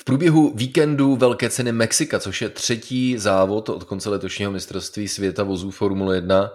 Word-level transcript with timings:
V 0.00 0.04
průběhu 0.04 0.52
víkendu 0.54 1.16
Velké 1.16 1.50
ceny 1.50 1.72
Mexika, 1.72 2.18
což 2.18 2.42
je 2.42 2.48
třetí 2.48 3.18
závod 3.18 3.68
od 3.68 3.84
konce 3.84 4.10
letošního 4.10 4.50
mistrovství 4.50 5.08
světa 5.08 5.42
vozů 5.42 5.70
Formule 5.70 6.16
1, 6.16 6.52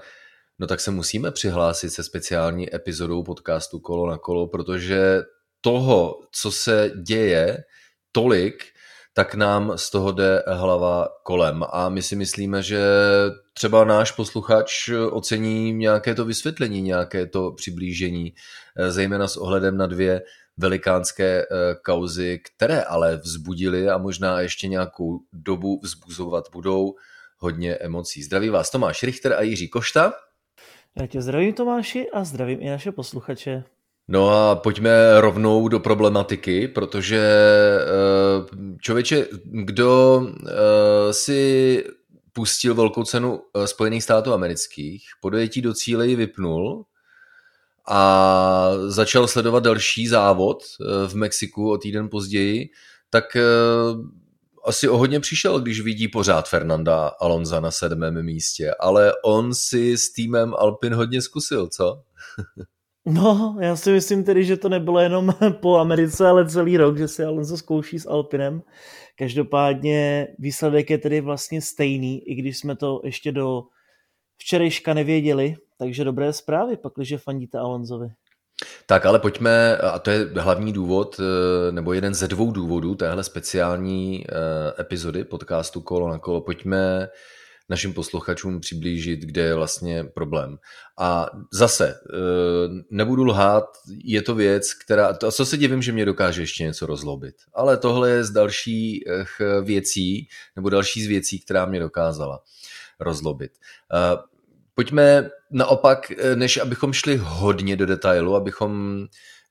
no 0.59 0.67
tak 0.67 0.79
se 0.79 0.92
musíme 0.92 1.32
přihlásit 1.32 1.89
se 1.89 2.03
speciální 2.03 2.75
epizodou 2.75 3.23
podcastu 3.23 3.79
Kolo 3.79 4.08
na 4.08 4.17
kolo, 4.17 4.47
protože 4.47 5.21
toho, 5.61 6.19
co 6.31 6.51
se 6.51 6.92
děje, 7.08 7.63
tolik, 8.11 8.63
tak 9.13 9.36
nám 9.36 9.73
z 9.75 9.89
toho 9.89 10.12
jde 10.12 10.43
hlava 10.48 11.07
kolem. 11.23 11.64
A 11.71 11.89
my 11.89 12.02
si 12.02 12.16
myslíme, 12.16 12.64
že 12.64 12.82
třeba 13.54 13.84
náš 13.84 14.12
posluchač 14.12 14.89
ocení 15.12 15.73
nějaké 15.73 16.16
to 16.16 16.25
vysvětlení, 16.25 16.82
nějaké 16.82 17.25
to 17.25 17.52
přiblížení, 17.52 18.34
zejména 18.89 19.27
s 19.27 19.38
ohledem 19.38 19.77
na 19.77 19.88
dvě 19.88 20.21
velikánské 20.57 21.41
eh, 21.41 21.45
kauzy, 21.81 22.39
které 22.39 22.83
ale 22.83 23.17
vzbudily 23.17 23.89
a 23.89 23.97
možná 23.97 24.41
ještě 24.41 24.67
nějakou 24.67 25.20
dobu 25.34 25.80
vzbuzovat 25.84 26.45
budou 26.52 26.95
hodně 27.38 27.75
emocí. 27.75 28.23
Zdraví 28.23 28.49
vás 28.49 28.71
Tomáš 28.71 29.03
Richter 29.03 29.33
a 29.33 29.41
Jiří 29.41 29.67
Košta. 29.70 30.13
Já 30.99 31.07
tě 31.07 31.21
zdravím 31.21 31.53
Tomáši 31.53 32.09
a 32.09 32.23
zdravím 32.23 32.61
i 32.61 32.70
naše 32.70 32.91
posluchače. 32.91 33.63
No 34.07 34.30
a 34.30 34.55
pojďme 34.55 35.21
rovnou 35.21 35.67
do 35.67 35.80
problematiky, 35.80 36.67
protože 36.67 37.19
eh, 37.19 38.77
člověče, 38.81 39.27
kdo 39.44 40.22
eh, 40.27 41.13
si 41.13 41.83
pustil 42.33 42.75
velkou 42.75 43.03
cenu 43.03 43.41
Spojených 43.66 44.03
států 44.03 44.33
amerických, 44.33 45.03
po 45.22 45.30
dojetí 45.30 45.61
do 45.61 45.73
cíle 45.73 46.08
ji 46.08 46.16
vypnul, 46.16 46.85
a 47.88 48.71
začal 48.88 49.27
sledovat 49.27 49.63
další 49.63 50.07
závod 50.07 50.63
eh, 50.63 51.07
v 51.07 51.16
Mexiku 51.16 51.71
o 51.71 51.77
týden 51.77 52.09
později, 52.09 52.70
tak 53.09 53.35
eh, 53.35 53.41
asi 54.66 54.89
o 54.89 54.98
hodně 54.98 55.20
přišel, 55.20 55.59
když 55.59 55.81
vidí 55.81 56.08
pořád 56.08 56.49
Fernanda 56.49 57.11
Alonza 57.22 57.59
na 57.59 57.72
sedmém 57.72 58.23
místě, 58.23 58.72
ale 58.80 59.13
on 59.25 59.53
si 59.53 59.97
s 59.97 60.13
týmem 60.13 60.53
Alpin 60.58 60.94
hodně 60.94 61.22
zkusil, 61.22 61.67
co? 61.67 62.02
No, 63.08 63.58
já 63.61 63.75
si 63.75 63.91
myslím 63.91 64.23
tedy, 64.23 64.45
že 64.45 64.58
to 64.58 64.69
nebylo 64.69 65.00
jenom 65.00 65.33
po 65.61 65.78
Americe, 65.78 66.28
ale 66.28 66.50
celý 66.50 66.78
rok, 66.78 66.97
že 66.97 67.08
si 67.08 67.23
Alonso 67.23 67.58
zkouší 67.58 68.00
s 68.00 68.09
Alpinem. 68.09 68.61
Každopádně 69.17 70.28
výsledek 70.39 70.89
je 70.89 70.97
tedy 70.97 71.22
vlastně 71.22 71.61
stejný, 71.61 72.30
i 72.30 72.36
když 72.36 72.58
jsme 72.58 72.75
to 72.75 73.02
ještě 73.03 73.31
do 73.31 73.63
včerejška 74.38 74.94
nevěděli, 74.94 75.55
takže 75.78 76.03
dobré 76.03 76.33
zprávy, 76.33 76.78
pakliže 76.78 77.17
fandíte 77.17 77.58
Alonzovi. 77.58 78.08
Tak 78.86 79.05
ale 79.05 79.19
pojďme, 79.19 79.78
a 79.78 80.00
to 80.00 80.11
je 80.11 80.28
hlavní 80.38 80.73
důvod, 80.73 81.19
eh, 81.19 81.72
nebo 81.72 81.94
jeden 81.94 82.14
ze 82.14 82.28
dvou 82.28 82.52
důvodů 82.52 82.95
téhle 82.95 83.23
speciální 83.23 84.25
eh, 84.30 84.81
epizody 84.81 85.23
podcastu 85.23 85.81
Kolo 85.81 86.09
na 86.09 86.17
kolo, 86.17 86.41
pojďme 86.41 87.08
našim 87.69 87.94
posluchačům 87.94 88.59
přiblížit, 88.59 89.19
kde 89.19 89.41
je 89.41 89.56
vlastně 89.56 90.03
problém. 90.03 90.58
A 91.00 91.30
zase, 91.53 91.89
eh, 91.89 92.83
nebudu 92.89 93.23
lhát, 93.23 93.66
je 94.03 94.22
to 94.22 94.36
věc, 94.36 94.73
která, 94.73 95.13
to, 95.13 95.31
co 95.31 95.45
se 95.45 95.58
divím, 95.58 95.81
že 95.81 95.91
mě 95.91 96.06
dokáže 96.06 96.41
ještě 96.41 96.63
něco 96.63 96.86
rozlobit. 96.86 97.36
Ale 97.53 97.78
tohle 97.78 98.09
je 98.09 98.23
z 98.23 98.31
dalších 98.31 99.03
věcí, 99.61 100.28
nebo 100.56 100.69
další 100.69 101.03
z 101.03 101.08
věcí, 101.08 101.39
která 101.39 101.66
mě 101.66 101.80
dokázala 101.80 102.39
rozlobit. 102.99 103.51
Pojďme 104.75 105.29
naopak, 105.51 106.11
eh, 106.11 106.35
než 106.35 106.57
abychom 106.57 106.93
šli 106.93 107.17
hodně 107.17 107.75
do 107.75 107.85
detailu, 107.85 108.35
abychom 108.35 109.03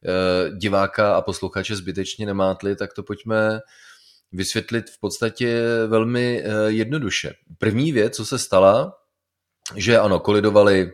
eh, 0.05 0.51
diváka 0.51 1.17
a 1.17 1.21
posluchače 1.21 1.77
zbytečně 1.77 2.27
nemátli, 2.27 2.77
tak 2.77 2.93
to 2.93 3.03
pojďme 3.03 3.61
vysvětlit 4.33 4.91
v 4.91 5.01
podstatě 5.01 5.63
velmi 5.87 6.43
eh, 6.45 6.51
jednoduše. 6.67 7.35
První 7.59 7.93
věc, 7.93 8.17
co 8.17 8.27
se 8.27 8.39
stala, 8.39 8.97
že 9.77 9.99
ano, 9.99 10.21
kolidovali 10.21 10.93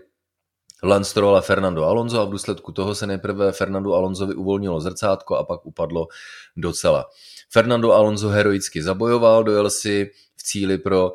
Lance 0.83 1.10
Stroll 1.10 1.36
a 1.36 1.40
Fernando 1.40 1.84
Alonso 1.84 2.20
a 2.20 2.24
v 2.24 2.30
důsledku 2.30 2.72
toho 2.72 2.94
se 2.94 3.06
nejprve 3.06 3.52
Fernando 3.52 3.94
Alonsovi 3.94 4.34
uvolnilo 4.34 4.80
zrcátko 4.80 5.36
a 5.36 5.44
pak 5.44 5.66
upadlo 5.66 6.08
docela. 6.56 7.06
Fernando 7.50 7.92
Alonso 7.92 8.28
heroicky 8.28 8.83
zabojoval, 8.83 9.44
dojel 9.44 9.70
si 9.70 10.10
v 10.36 10.42
cíli 10.42 10.78
pro 10.78 11.12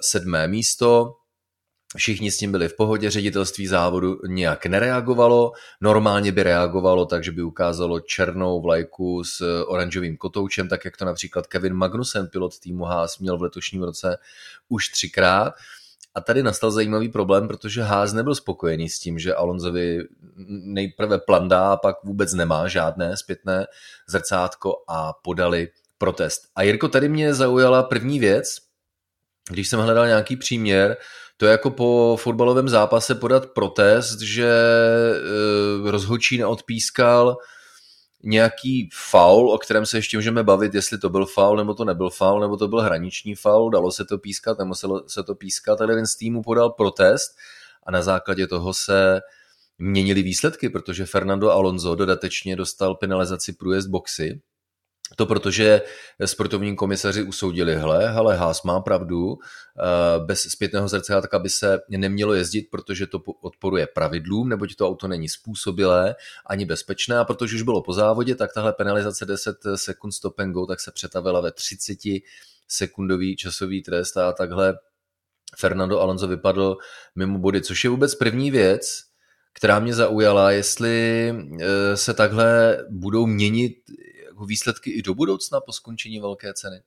sedmé 0.00 0.48
místo, 0.48 1.14
Všichni 1.96 2.30
s 2.30 2.38
tím 2.38 2.52
byli 2.52 2.68
v 2.68 2.76
pohodě, 2.76 3.10
ředitelství 3.10 3.66
závodu 3.66 4.18
nějak 4.26 4.66
nereagovalo, 4.66 5.52
normálně 5.80 6.32
by 6.32 6.42
reagovalo, 6.42 7.06
takže 7.06 7.32
by 7.32 7.42
ukázalo 7.42 8.00
černou 8.00 8.60
vlajku 8.60 9.24
s 9.24 9.64
oranžovým 9.66 10.16
kotoučem, 10.16 10.68
tak 10.68 10.84
jak 10.84 10.96
to 10.96 11.04
například 11.04 11.46
Kevin 11.46 11.74
Magnussen, 11.74 12.26
pilot 12.26 12.58
týmu 12.58 12.84
Haas, 12.84 13.18
měl 13.18 13.38
v 13.38 13.42
letošním 13.42 13.82
roce 13.82 14.16
už 14.68 14.88
třikrát. 14.88 15.54
A 16.14 16.20
tady 16.20 16.42
nastal 16.42 16.70
zajímavý 16.70 17.08
problém, 17.08 17.48
protože 17.48 17.82
Haas 17.82 18.12
nebyl 18.12 18.34
spokojený 18.34 18.88
s 18.88 18.98
tím, 18.98 19.18
že 19.18 19.34
Alonsovi 19.34 19.98
nejprve 20.48 21.18
plandá 21.18 21.72
a 21.72 21.76
pak 21.76 21.96
vůbec 22.04 22.32
nemá 22.32 22.68
žádné 22.68 23.16
zpětné 23.16 23.66
zrcátko 24.08 24.72
a 24.88 25.12
podali 25.12 25.68
protest. 25.98 26.42
A 26.56 26.62
Jirko, 26.62 26.88
tady 26.88 27.08
mě 27.08 27.34
zaujala 27.34 27.82
první 27.82 28.18
věc, 28.18 28.58
když 29.50 29.68
jsem 29.68 29.80
hledal 29.80 30.06
nějaký 30.06 30.36
příměr, 30.36 30.96
to 31.36 31.46
je 31.46 31.52
jako 31.52 31.70
po 31.70 32.16
fotbalovém 32.20 32.68
zápase 32.68 33.14
podat 33.14 33.46
protest, 33.46 34.20
že 34.20 34.48
e, 34.48 35.90
rozhodčí 35.90 36.38
neodpískal 36.38 37.36
nějaký 38.24 38.88
faul, 38.92 39.50
o 39.50 39.58
kterém 39.58 39.86
se 39.86 39.98
ještě 39.98 40.18
můžeme 40.18 40.42
bavit, 40.42 40.74
jestli 40.74 40.98
to 40.98 41.08
byl 41.08 41.26
faul, 41.26 41.56
nebo 41.56 41.74
to 41.74 41.84
nebyl 41.84 42.10
faul, 42.10 42.40
nebo 42.40 42.56
to 42.56 42.68
byl 42.68 42.80
hraniční 42.80 43.34
faul, 43.34 43.70
dalo 43.70 43.92
se 43.92 44.04
to 44.04 44.18
pískat, 44.18 44.58
nemuselo 44.58 45.08
se 45.08 45.22
to 45.22 45.34
pískat, 45.34 45.80
ale 45.80 45.92
jeden 45.92 46.06
z 46.06 46.16
týmu 46.16 46.42
podal 46.42 46.70
protest 46.70 47.36
a 47.86 47.90
na 47.90 48.02
základě 48.02 48.46
toho 48.46 48.74
se 48.74 49.20
měnili 49.78 50.22
výsledky, 50.22 50.68
protože 50.68 51.06
Fernando 51.06 51.50
Alonso 51.50 51.94
dodatečně 51.94 52.56
dostal 52.56 52.94
penalizaci 52.94 53.52
průjezd 53.52 53.88
boxy, 53.88 54.40
to 55.16 55.26
protože 55.26 55.82
sportovní 56.24 56.76
komisaři 56.76 57.22
usoudili, 57.22 57.76
hele, 57.76 58.12
hele, 58.12 58.36
Haas 58.36 58.62
má 58.62 58.80
pravdu, 58.80 59.38
eh, 59.38 60.24
bez 60.24 60.40
zpětného 60.40 60.88
zrcátka 60.88 61.38
by 61.38 61.48
se 61.48 61.80
nemělo 61.88 62.34
jezdit, 62.34 62.68
protože 62.70 63.06
to 63.06 63.18
odporuje 63.40 63.86
pravidlům, 63.86 64.48
neboť 64.48 64.74
to 64.74 64.88
auto 64.88 65.08
není 65.08 65.28
způsobilé 65.28 66.14
ani 66.46 66.66
bezpečné 66.66 67.18
a 67.18 67.24
protože 67.24 67.56
už 67.56 67.62
bylo 67.62 67.82
po 67.82 67.92
závodě, 67.92 68.34
tak 68.34 68.54
tahle 68.54 68.72
penalizace 68.72 69.26
10 69.26 69.56
sekund 69.74 70.12
stop 70.12 70.40
and 70.40 70.52
go, 70.52 70.66
tak 70.66 70.80
se 70.80 70.92
přetavila 70.92 71.40
ve 71.40 71.52
30 71.52 71.98
sekundový 72.68 73.36
časový 73.36 73.82
trest 73.82 74.16
a 74.16 74.32
takhle 74.32 74.78
Fernando 75.56 76.00
Alonso 76.00 76.28
vypadl 76.28 76.76
mimo 77.16 77.38
body, 77.38 77.60
což 77.60 77.84
je 77.84 77.90
vůbec 77.90 78.14
první 78.14 78.50
věc, 78.50 79.02
která 79.54 79.78
mě 79.78 79.94
zaujala, 79.94 80.50
jestli 80.50 81.28
eh, 81.60 81.96
se 81.96 82.14
takhle 82.14 82.78
budou 82.90 83.26
měnit 83.26 83.74
jako 84.34 84.46
výsledky 84.46 84.90
i 84.90 85.02
do 85.02 85.14
budoucna 85.14 85.60
po 85.60 85.72
skončení 85.72 86.20
velké 86.20 86.54
ceny? 86.54 86.82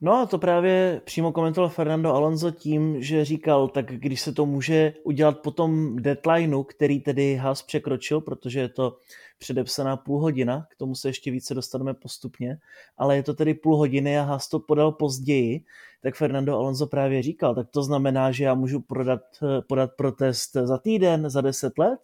No 0.00 0.12
a 0.12 0.26
to 0.26 0.38
právě 0.38 1.00
přímo 1.04 1.32
komentoval 1.32 1.68
Fernando 1.68 2.14
Alonso 2.14 2.50
tím, 2.50 3.02
že 3.02 3.24
říkal, 3.24 3.68
tak 3.68 3.86
když 3.86 4.20
se 4.20 4.32
to 4.32 4.46
může 4.46 4.94
udělat 5.04 5.38
po 5.38 5.50
tom 5.50 5.96
deadlineu, 5.96 6.62
který 6.62 7.00
tedy 7.00 7.34
Haas 7.34 7.62
překročil, 7.62 8.20
protože 8.20 8.60
je 8.60 8.68
to 8.68 8.96
předepsaná 9.38 9.96
půl 9.96 10.20
hodina, 10.20 10.66
k 10.70 10.76
tomu 10.76 10.94
se 10.94 11.08
ještě 11.08 11.30
více 11.30 11.54
dostaneme 11.54 11.94
postupně, 11.94 12.58
ale 12.96 13.16
je 13.16 13.22
to 13.22 13.34
tedy 13.34 13.54
půl 13.54 13.76
hodiny 13.76 14.18
a 14.18 14.22
Haas 14.22 14.48
to 14.48 14.60
podal 14.60 14.92
později, 14.92 15.64
tak 16.02 16.14
Fernando 16.14 16.56
Alonso 16.56 16.86
právě 16.86 17.22
říkal, 17.22 17.54
tak 17.54 17.70
to 17.70 17.82
znamená, 17.82 18.32
že 18.32 18.44
já 18.44 18.54
můžu 18.54 18.80
prodat, 18.80 19.20
podat 19.68 19.90
protest 19.96 20.52
za 20.52 20.78
týden, 20.78 21.30
za 21.30 21.40
deset 21.40 21.78
let? 21.78 22.00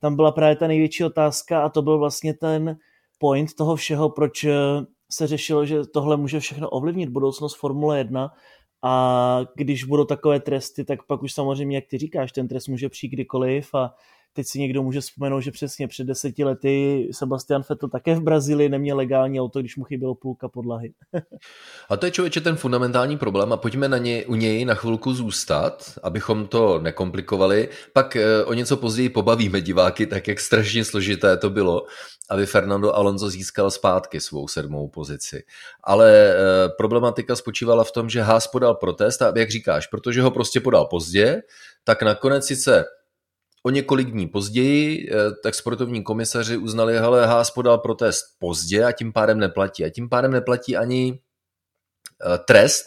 Tam 0.00 0.16
byla 0.16 0.32
právě 0.32 0.56
ta 0.56 0.66
největší 0.66 1.04
otázka 1.04 1.62
a 1.62 1.68
to 1.68 1.82
byl 1.82 1.98
vlastně 1.98 2.34
ten 2.34 2.76
point 3.18 3.54
toho 3.54 3.76
všeho, 3.76 4.10
proč 4.10 4.44
eh, 4.44 4.54
se 5.10 5.26
řešilo, 5.26 5.66
že 5.66 5.86
tohle 5.86 6.16
může 6.16 6.40
všechno 6.40 6.70
ovlivnit 6.70 7.10
budoucnost 7.10 7.56
Formule 7.56 7.98
1 7.98 8.30
a 8.82 9.40
když 9.54 9.84
budou 9.84 10.04
takové 10.04 10.40
tresty, 10.40 10.84
tak 10.84 11.06
pak 11.06 11.22
už 11.22 11.32
samozřejmě, 11.32 11.76
jak 11.76 11.84
ty 11.90 11.98
říkáš, 11.98 12.32
ten 12.32 12.48
trest 12.48 12.66
může 12.68 12.88
přijít 12.88 13.10
kdykoliv 13.10 13.74
a 13.74 13.94
Teď 14.32 14.46
si 14.46 14.58
někdo 14.58 14.82
může 14.82 15.00
vzpomenout, 15.00 15.40
že 15.40 15.50
přesně 15.50 15.88
před 15.88 16.04
deseti 16.04 16.44
lety 16.44 17.08
Sebastian 17.12 17.62
Vettel 17.68 17.88
také 17.88 18.14
v 18.14 18.22
Brazílii 18.22 18.68
neměl 18.68 18.96
legální 18.96 19.40
auto, 19.40 19.60
když 19.60 19.76
mu 19.76 19.84
chybělo 19.84 20.14
půlka 20.14 20.48
podlahy. 20.48 20.92
a 21.88 21.96
to 21.96 22.06
je 22.06 22.12
člověče 22.12 22.40
ten 22.40 22.56
fundamentální 22.56 23.16
problém 23.16 23.52
a 23.52 23.56
pojďme 23.56 23.88
na 23.88 23.98
ně, 23.98 24.26
u 24.26 24.34
něj 24.34 24.64
na 24.64 24.74
chvilku 24.74 25.14
zůstat, 25.14 25.98
abychom 26.02 26.46
to 26.46 26.78
nekomplikovali. 26.78 27.68
Pak 27.92 28.16
e, 28.16 28.44
o 28.44 28.54
něco 28.54 28.76
později 28.76 29.08
pobavíme 29.08 29.60
diváky, 29.60 30.06
tak 30.06 30.28
jak 30.28 30.40
strašně 30.40 30.84
složité 30.84 31.36
to 31.36 31.50
bylo, 31.50 31.86
aby 32.30 32.46
Fernando 32.46 32.94
Alonso 32.94 33.28
získal 33.30 33.70
zpátky 33.70 34.20
svou 34.20 34.48
sedmou 34.48 34.88
pozici. 34.88 35.44
Ale 35.84 36.10
e, 36.10 36.34
problematika 36.68 37.36
spočívala 37.36 37.84
v 37.84 37.92
tom, 37.92 38.08
že 38.08 38.22
Haas 38.22 38.46
podal 38.46 38.74
protest 38.74 39.22
a 39.22 39.32
jak 39.36 39.50
říkáš, 39.50 39.86
protože 39.86 40.22
ho 40.22 40.30
prostě 40.30 40.60
podal 40.60 40.84
pozdě, 40.84 41.42
tak 41.84 42.02
nakonec 42.02 42.46
sice 42.46 42.84
o 43.68 43.70
několik 43.70 44.10
dní 44.10 44.26
později, 44.26 45.10
tak 45.42 45.54
sportovní 45.54 46.02
komisaři 46.02 46.56
uznali, 46.56 46.98
hele, 46.98 47.26
Haas 47.26 47.50
podal 47.50 47.78
protest 47.78 48.24
pozdě 48.38 48.84
a 48.84 48.92
tím 48.92 49.12
pádem 49.12 49.38
neplatí. 49.38 49.84
A 49.84 49.90
tím 49.90 50.08
pádem 50.08 50.32
neplatí 50.32 50.76
ani 50.76 51.20
trest, 52.46 52.86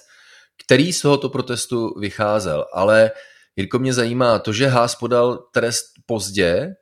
který 0.66 0.94
z 0.94 1.02
tohoto 1.02 1.30
protestu 1.30 2.00
vycházel. 2.00 2.66
Ale 2.74 3.12
Jirko, 3.56 3.80
mě 3.80 3.94
zajímá 3.94 4.40
to, 4.40 4.54
že 4.54 4.68
Haas 4.68 4.96
podal 4.96 5.38
trest 5.54 5.86
pozdě, 6.06 6.74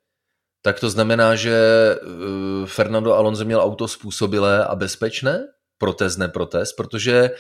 tak 0.61 0.79
to 0.79 0.89
znamená, 0.89 1.35
že 1.35 1.55
eh, 1.55 2.65
Fernando 2.65 3.13
Alonso 3.13 3.45
měl 3.45 3.61
auto 3.61 3.87
způsobilé 3.87 4.65
a 4.65 4.75
bezpečné? 4.75 5.43
Protest, 5.77 6.17
neprotest? 6.17 6.75
Protože 6.75 7.31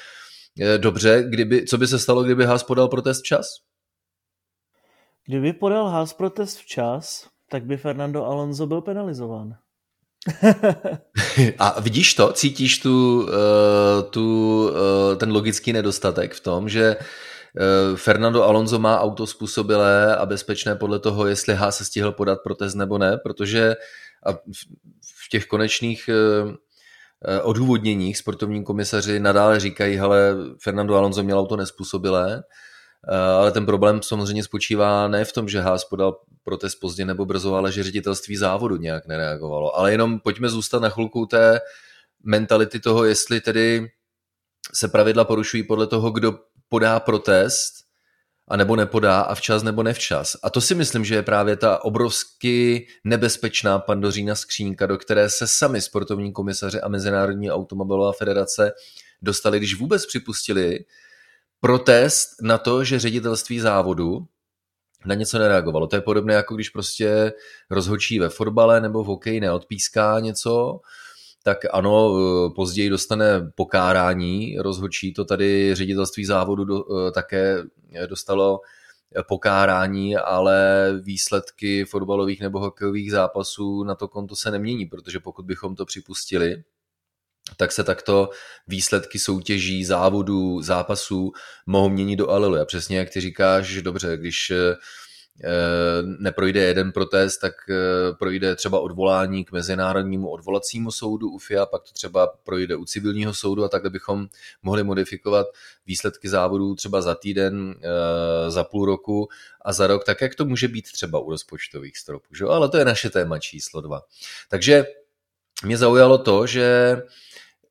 eh, 0.61 0.77
dobře, 0.77 1.23
kdyby, 1.29 1.65
co 1.65 1.77
by 1.77 1.87
se 1.87 1.99
stalo, 1.99 2.23
kdyby 2.23 2.45
Haas 2.45 2.63
podal 2.63 2.87
protest 2.87 3.19
včas? 3.19 3.45
Kdyby 5.29 5.53
podal 5.53 5.87
Haas 5.87 6.13
protest 6.13 6.57
včas, 6.57 7.27
tak 7.49 7.63
by 7.63 7.77
Fernando 7.77 8.25
Alonso 8.25 8.67
byl 8.67 8.81
penalizován. 8.81 9.55
a 11.59 11.79
vidíš 11.79 12.13
to? 12.13 12.33
Cítíš 12.33 12.79
tu, 12.79 13.21
uh, 13.21 13.29
tu, 14.09 14.69
uh, 14.69 15.17
ten 15.17 15.31
logický 15.31 15.73
nedostatek 15.73 16.33
v 16.33 16.39
tom, 16.39 16.69
že 16.69 16.97
Eh, 17.57 17.97
Fernando 17.97 18.43
Alonso 18.43 18.79
má 18.79 18.99
auto 18.99 19.27
způsobilé 19.27 20.15
a 20.15 20.25
bezpečné 20.25 20.75
podle 20.75 20.99
toho, 20.99 21.27
jestli 21.27 21.55
H 21.55 21.71
se 21.71 21.85
stihl 21.85 22.11
podat 22.11 22.39
protest 22.43 22.75
nebo 22.75 22.97
ne, 22.97 23.17
protože 23.17 23.75
v 25.25 25.29
těch 25.29 25.45
konečných 25.45 26.09
eh, 26.09 26.53
eh, 27.25 27.41
odůvodněních 27.41 28.17
sportovní 28.17 28.63
komisaři 28.63 29.19
nadále 29.19 29.59
říkají, 29.59 29.97
hele, 29.97 30.35
Fernando 30.63 30.95
Alonso 30.95 31.23
měl 31.23 31.39
auto 31.39 31.57
nespůsobilé, 31.57 32.43
ale 33.39 33.51
ten 33.51 33.65
problém 33.65 34.01
samozřejmě 34.03 34.43
spočívá 34.43 35.07
ne 35.07 35.25
v 35.25 35.33
tom, 35.33 35.49
že 35.49 35.61
Haas 35.61 35.85
podal 35.85 36.19
protest 36.43 36.75
pozdě 36.75 37.05
nebo 37.05 37.25
brzo, 37.25 37.55
ale 37.55 37.71
že 37.71 37.83
ředitelství 37.83 38.37
závodu 38.37 38.75
nějak 38.75 39.07
nereagovalo. 39.07 39.77
Ale 39.77 39.91
jenom 39.91 40.19
pojďme 40.19 40.49
zůstat 40.49 40.81
na 40.81 40.89
chvilku 40.89 41.25
té 41.25 41.59
mentality 42.23 42.79
toho, 42.79 43.05
jestli 43.05 43.41
tedy 43.41 43.87
se 44.73 44.87
pravidla 44.87 45.25
porušují 45.25 45.63
podle 45.63 45.87
toho, 45.87 46.11
kdo 46.11 46.39
podá 46.69 46.99
protest, 46.99 47.89
a 48.49 48.57
nebo 48.57 48.75
nepodá 48.75 49.21
a 49.21 49.35
včas 49.35 49.63
nebo 49.63 49.83
nevčas. 49.83 50.35
A 50.43 50.49
to 50.49 50.61
si 50.61 50.75
myslím, 50.75 51.05
že 51.05 51.15
je 51.15 51.21
právě 51.21 51.55
ta 51.55 51.83
obrovsky 51.83 52.87
nebezpečná 53.03 53.79
pandořína 53.79 54.35
skřínka, 54.35 54.85
do 54.85 54.97
které 54.97 55.29
se 55.29 55.47
sami 55.47 55.81
sportovní 55.81 56.33
komisaři 56.33 56.81
a 56.81 56.87
Mezinárodní 56.87 57.51
automobilová 57.51 58.11
federace 58.11 58.71
dostali, 59.21 59.57
když 59.57 59.75
vůbec 59.75 60.05
připustili 60.05 60.79
protest 61.59 62.29
na 62.41 62.57
to, 62.57 62.83
že 62.83 62.99
ředitelství 62.99 63.59
závodu 63.59 64.27
na 65.05 65.15
něco 65.15 65.39
nereagovalo. 65.39 65.87
To 65.87 65.95
je 65.95 66.01
podobné, 66.01 66.33
jako 66.33 66.55
když 66.55 66.69
prostě 66.69 67.33
rozhočí 67.69 68.19
ve 68.19 68.29
fotbale 68.29 68.81
nebo 68.81 69.03
v 69.03 69.07
hokeji 69.07 69.39
neodpíská 69.39 70.19
něco, 70.19 70.79
tak 71.43 71.57
ano, 71.71 72.15
eh, 72.17 72.53
později 72.55 72.89
dostane 72.89 73.51
pokárání 73.55 74.57
rozhodčí, 74.59 75.13
to 75.13 75.25
tady 75.25 75.75
ředitelství 75.75 76.25
závodu 76.25 76.63
do, 76.63 77.07
eh, 77.07 77.11
také 77.11 77.57
dostalo 78.07 78.61
pokárání, 79.27 80.17
ale 80.17 80.89
výsledky 81.01 81.85
fotbalových 81.85 82.41
nebo 82.41 82.59
hokejových 82.59 83.11
zápasů 83.11 83.83
na 83.83 83.95
to 83.95 84.07
konto 84.07 84.35
se 84.35 84.51
nemění, 84.51 84.85
protože 84.85 85.19
pokud 85.19 85.45
bychom 85.45 85.75
to 85.75 85.85
připustili, 85.85 86.63
tak 87.57 87.71
se 87.71 87.83
takto 87.83 88.29
výsledky 88.67 89.19
soutěží, 89.19 89.85
závodů, 89.85 90.61
zápasů 90.61 91.31
mohou 91.65 91.89
měnit 91.89 92.15
do 92.15 92.29
alely. 92.29 92.59
A 92.59 92.65
přesně 92.65 92.97
jak 92.97 93.09
ty 93.09 93.21
říkáš, 93.21 93.81
dobře, 93.81 94.17
když 94.17 94.51
eh, 94.51 94.75
Eh, 95.43 96.03
neprojde 96.03 96.61
jeden 96.61 96.91
protest, 96.91 97.37
tak 97.37 97.53
eh, 97.69 98.13
projde 98.19 98.55
třeba 98.55 98.79
odvolání 98.79 99.45
k 99.45 99.51
Mezinárodnímu 99.51 100.29
odvolacímu 100.29 100.91
soudu 100.91 101.29
u 101.29 101.37
FIA, 101.37 101.65
pak 101.65 101.83
to 101.83 101.91
třeba 101.91 102.27
projde 102.43 102.75
u 102.75 102.85
civilního 102.85 103.33
soudu 103.33 103.63
a 103.63 103.69
takhle 103.69 103.89
bychom 103.89 104.27
mohli 104.63 104.83
modifikovat 104.83 105.47
výsledky 105.85 106.29
závodů 106.29 106.75
třeba 106.75 107.01
za 107.01 107.15
týden, 107.15 107.75
za 108.47 108.63
půl 108.63 108.85
roku 108.85 109.29
a 109.61 109.73
za 109.73 109.87
rok, 109.87 110.03
tak 110.03 110.21
jak 110.21 110.35
to 110.35 110.45
může 110.45 110.67
být 110.67 110.91
třeba 110.91 111.19
u 111.19 111.29
rozpočtových 111.29 111.97
stropů. 111.97 112.35
Že? 112.35 112.45
Ale 112.45 112.69
to 112.69 112.77
je 112.77 112.85
naše 112.85 113.09
téma 113.09 113.39
číslo 113.39 113.81
dva. 113.81 114.01
Takže 114.49 114.85
mě 115.63 115.77
zaujalo 115.77 116.17
to, 116.17 116.47
že 116.47 116.95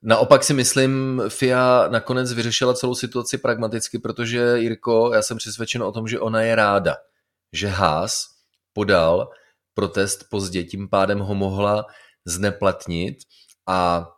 Naopak 0.02 0.44
si 0.44 0.54
myslím, 0.54 1.22
FIA 1.28 1.88
nakonec 1.88 2.32
vyřešila 2.32 2.74
celou 2.74 2.94
situaci 2.94 3.38
pragmaticky, 3.38 3.98
protože 3.98 4.58
Jirko, 4.58 5.10
já 5.14 5.22
jsem 5.22 5.36
přesvědčen 5.36 5.82
o 5.82 5.92
tom, 5.92 6.08
že 6.08 6.20
ona 6.20 6.42
je 6.42 6.54
ráda, 6.54 6.96
že 7.52 7.68
Haas 7.68 8.24
podal 8.72 9.30
protest 9.74 10.24
pozdě, 10.30 10.64
tím 10.64 10.88
pádem 10.88 11.18
ho 11.18 11.34
mohla 11.34 11.86
zneplatnit 12.24 13.18
a 13.66 14.08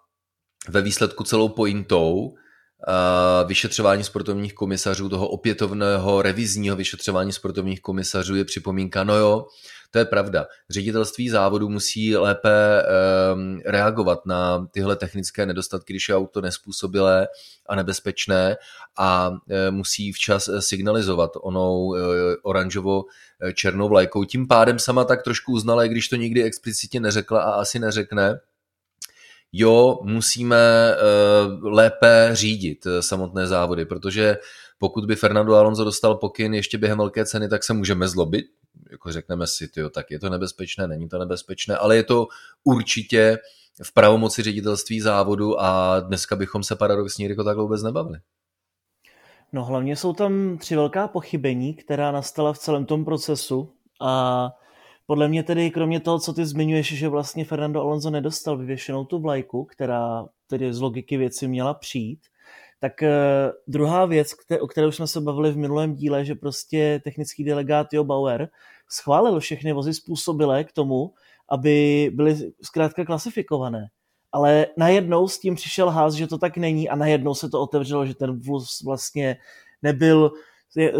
ve 0.68 0.82
výsledku 0.82 1.24
celou 1.24 1.48
pointou 1.48 2.34
vyšetřování 3.46 4.04
sportovních 4.04 4.54
komisařů, 4.54 5.08
toho 5.08 5.28
opětovného 5.28 6.22
revizního 6.22 6.76
vyšetřování 6.76 7.32
sportovních 7.32 7.80
komisařů 7.80 8.36
je 8.36 8.44
připomínka, 8.44 9.04
no 9.04 9.16
jo, 9.16 9.46
to 9.90 9.98
je 9.98 10.04
pravda. 10.04 10.46
Ředitelství 10.70 11.28
závodu 11.28 11.68
musí 11.68 12.16
lépe 12.16 12.82
um, 13.34 13.60
reagovat 13.66 14.26
na 14.26 14.66
tyhle 14.70 14.96
technické 14.96 15.46
nedostatky, 15.46 15.92
když 15.92 16.08
je 16.08 16.16
auto 16.16 16.40
nespůsobilé 16.40 17.28
a 17.68 17.74
nebezpečné 17.74 18.56
a 18.98 19.28
uh, 19.28 19.36
musí 19.70 20.12
včas 20.12 20.48
e, 20.48 20.62
signalizovat 20.62 21.30
onou 21.42 21.84
uh, 21.84 21.96
oranžovo-černou 22.42 23.88
vlajkou. 23.88 24.24
Tím 24.24 24.48
pádem 24.48 24.78
sama 24.78 25.04
tak 25.04 25.22
trošku 25.22 25.52
uznala, 25.52 25.84
i 25.84 25.88
když 25.88 26.08
to 26.08 26.16
nikdy 26.16 26.42
explicitně 26.42 27.00
neřekla 27.00 27.42
a 27.42 27.50
asi 27.50 27.78
neřekne, 27.78 28.40
jo, 29.52 29.98
musíme 30.02 30.94
lépe 31.62 32.30
řídit 32.32 32.86
samotné 33.00 33.46
závody, 33.46 33.84
protože 33.84 34.36
pokud 34.78 35.04
by 35.06 35.16
Fernando 35.16 35.54
Alonso 35.54 35.84
dostal 35.84 36.14
pokyn 36.14 36.54
ještě 36.54 36.78
během 36.78 36.98
velké 36.98 37.24
ceny, 37.24 37.48
tak 37.48 37.64
se 37.64 37.72
můžeme 37.72 38.08
zlobit, 38.08 38.46
jako 38.90 39.12
řekneme 39.12 39.46
si, 39.46 39.68
tyjo, 39.68 39.90
tak 39.90 40.10
je 40.10 40.18
to 40.18 40.30
nebezpečné, 40.30 40.88
není 40.88 41.08
to 41.08 41.18
nebezpečné, 41.18 41.76
ale 41.76 41.96
je 41.96 42.04
to 42.04 42.28
určitě 42.64 43.38
v 43.82 43.94
pravomoci 43.94 44.42
ředitelství 44.42 45.00
závodu 45.00 45.60
a 45.60 46.00
dneska 46.00 46.36
bychom 46.36 46.64
se 46.64 46.76
paradoxně 46.76 47.28
jako 47.28 47.44
takhle 47.44 47.64
vůbec 47.64 47.82
nebavili. 47.82 48.18
No 49.52 49.64
hlavně 49.64 49.96
jsou 49.96 50.12
tam 50.12 50.58
tři 50.58 50.76
velká 50.76 51.08
pochybení, 51.08 51.74
která 51.74 52.12
nastala 52.12 52.52
v 52.52 52.58
celém 52.58 52.86
tom 52.86 53.04
procesu 53.04 53.72
a 54.00 54.50
podle 55.06 55.28
mě 55.28 55.42
tedy, 55.42 55.70
kromě 55.70 56.00
toho, 56.00 56.18
co 56.18 56.32
ty 56.32 56.46
zmiňuješ, 56.46 56.92
že 56.92 57.08
vlastně 57.08 57.44
Fernando 57.44 57.80
Alonso 57.80 58.10
nedostal 58.10 58.56
vyvěšenou 58.56 59.04
tu 59.04 59.18
vlajku, 59.18 59.64
která 59.64 60.26
tedy 60.46 60.74
z 60.74 60.80
logiky 60.80 61.16
věci 61.16 61.48
měla 61.48 61.74
přijít, 61.74 62.20
tak 62.80 62.92
uh, 63.02 63.08
druhá 63.66 64.06
věc, 64.06 64.34
o 64.60 64.66
které 64.66 64.86
už 64.86 64.96
jsme 64.96 65.06
se 65.06 65.20
bavili 65.20 65.52
v 65.52 65.56
minulém 65.56 65.94
díle, 65.94 66.24
že 66.24 66.34
prostě 66.34 67.00
technický 67.04 67.44
delegát 67.44 67.92
Jo 67.92 68.04
Bauer 68.04 68.48
schválil 68.88 69.40
všechny 69.40 69.72
vozy 69.72 69.94
způsobilé 69.94 70.64
k 70.64 70.72
tomu, 70.72 71.14
aby 71.48 72.10
byly 72.14 72.52
zkrátka 72.62 73.04
klasifikované. 73.04 73.88
Ale 74.32 74.66
najednou 74.76 75.28
s 75.28 75.38
tím 75.38 75.54
přišel 75.54 75.90
ház, 75.90 76.14
že 76.14 76.26
to 76.26 76.38
tak 76.38 76.56
není 76.56 76.88
a 76.88 76.96
najednou 76.96 77.34
se 77.34 77.48
to 77.48 77.60
otevřelo, 77.60 78.06
že 78.06 78.14
ten 78.14 78.38
vůz 78.38 78.82
vlastně 78.84 79.36
nebyl 79.82 80.32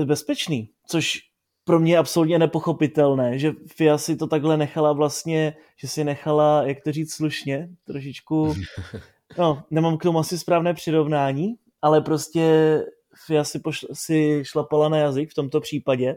bezpečný, 0.05 0.71
což 0.87 1.19
pro 1.65 1.79
mě 1.79 1.93
je 1.93 1.99
absolutně 1.99 2.39
nepochopitelné, 2.39 3.39
že 3.39 3.53
FIA 3.67 3.99
si 3.99 4.17
to 4.17 4.27
takhle 4.27 4.57
nechala 4.57 4.93
vlastně, 4.93 5.55
že 5.77 5.89
si 5.89 6.05
nechala, 6.05 6.63
jak 6.63 6.81
to 6.81 6.93
říct 6.93 7.13
slušně, 7.13 7.69
trošičku, 7.85 8.55
no, 9.39 9.63
nemám 9.71 9.99
k 9.99 10.03
tomu 10.03 10.19
asi 10.19 10.39
správné 10.39 10.75
přirovnání, 10.75 11.55
ale 11.83 12.01
prostě 12.01 12.85
FIA 13.27 13.45
si, 13.45 13.59
pošl, 13.59 13.87
si 13.93 14.43
šlapala 14.45 14.89
na 14.89 14.99
jazyk 14.99 15.31
v 15.31 15.35
tomto 15.35 15.61
případě. 15.61 16.17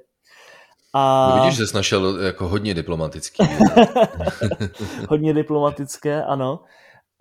A... 0.94 1.34
No 1.36 1.44
vidíš, 1.44 1.58
že 1.58 1.68
jsi 1.68 1.76
našel 1.76 2.20
jako 2.22 2.48
hodně 2.48 2.74
diplomatický. 2.74 3.44
hodně 5.10 5.34
diplomatické, 5.34 6.24
ano. 6.24 6.60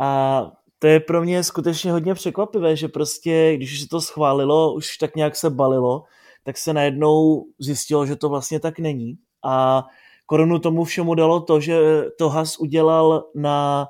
A 0.00 0.42
to 0.78 0.86
je 0.86 1.00
pro 1.00 1.22
mě 1.22 1.44
skutečně 1.44 1.92
hodně 1.92 2.14
překvapivé, 2.14 2.76
že 2.76 2.88
prostě, 2.88 3.52
když 3.56 3.72
už 3.72 3.80
se 3.80 3.88
to 3.88 4.00
schválilo, 4.00 4.74
už 4.74 4.96
tak 4.96 5.16
nějak 5.16 5.36
se 5.36 5.50
balilo, 5.50 6.04
tak 6.44 6.58
se 6.58 6.72
najednou 6.72 7.44
zjistilo, 7.58 8.06
že 8.06 8.16
to 8.16 8.28
vlastně 8.28 8.60
tak 8.60 8.78
není. 8.78 9.18
A 9.44 9.84
korunu 10.26 10.58
tomu 10.58 10.84
všemu 10.84 11.14
dalo 11.14 11.40
to, 11.40 11.60
že 11.60 12.04
to 12.18 12.28
Has 12.28 12.58
udělal 12.58 13.24
na 13.34 13.88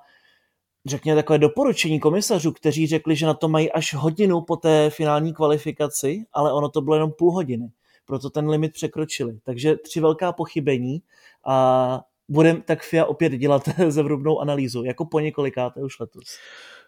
řekněme, 0.86 1.16
takové 1.16 1.38
doporučení 1.38 2.00
komisařů, 2.00 2.52
kteří 2.52 2.86
řekli, 2.86 3.16
že 3.16 3.26
na 3.26 3.34
to 3.34 3.48
mají 3.48 3.72
až 3.72 3.94
hodinu 3.94 4.40
po 4.40 4.56
té 4.56 4.90
finální 4.90 5.34
kvalifikaci, 5.34 6.24
ale 6.32 6.52
ono 6.52 6.68
to 6.68 6.80
bylo 6.80 6.96
jenom 6.96 7.12
půl 7.12 7.32
hodiny. 7.32 7.68
Proto 8.06 8.30
ten 8.30 8.48
limit 8.48 8.72
překročili. 8.72 9.38
Takže 9.44 9.76
tři 9.76 10.00
velká 10.00 10.32
pochybení 10.32 11.02
a 11.46 12.00
budeme 12.28 12.60
tak 12.60 12.82
FIA 12.82 13.04
opět 13.04 13.32
dělat 13.32 13.62
zevrubnou 13.88 14.40
analýzu, 14.40 14.84
jako 14.84 15.04
po 15.04 15.20
několikáté 15.20 15.80
už 15.80 15.98
letos. 16.00 16.24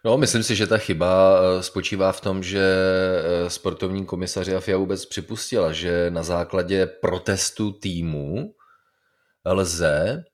No, 0.04 0.18
myslím 0.18 0.42
si, 0.42 0.56
že 0.56 0.66
ta 0.66 0.78
chyba 0.78 1.38
eh, 1.38 1.62
spočívá 1.62 2.12
v 2.12 2.20
tom, 2.20 2.42
že 2.42 2.60
eh, 2.60 3.50
sportovní 3.50 4.06
komisaři 4.06 4.54
a 4.54 4.60
FIA 4.60 4.76
vůbec 4.76 5.06
připustila, 5.06 5.72
že 5.72 6.10
na 6.10 6.22
základě 6.22 6.86
protestu 6.86 7.72
týmu 7.72 8.54
lze 9.44 10.24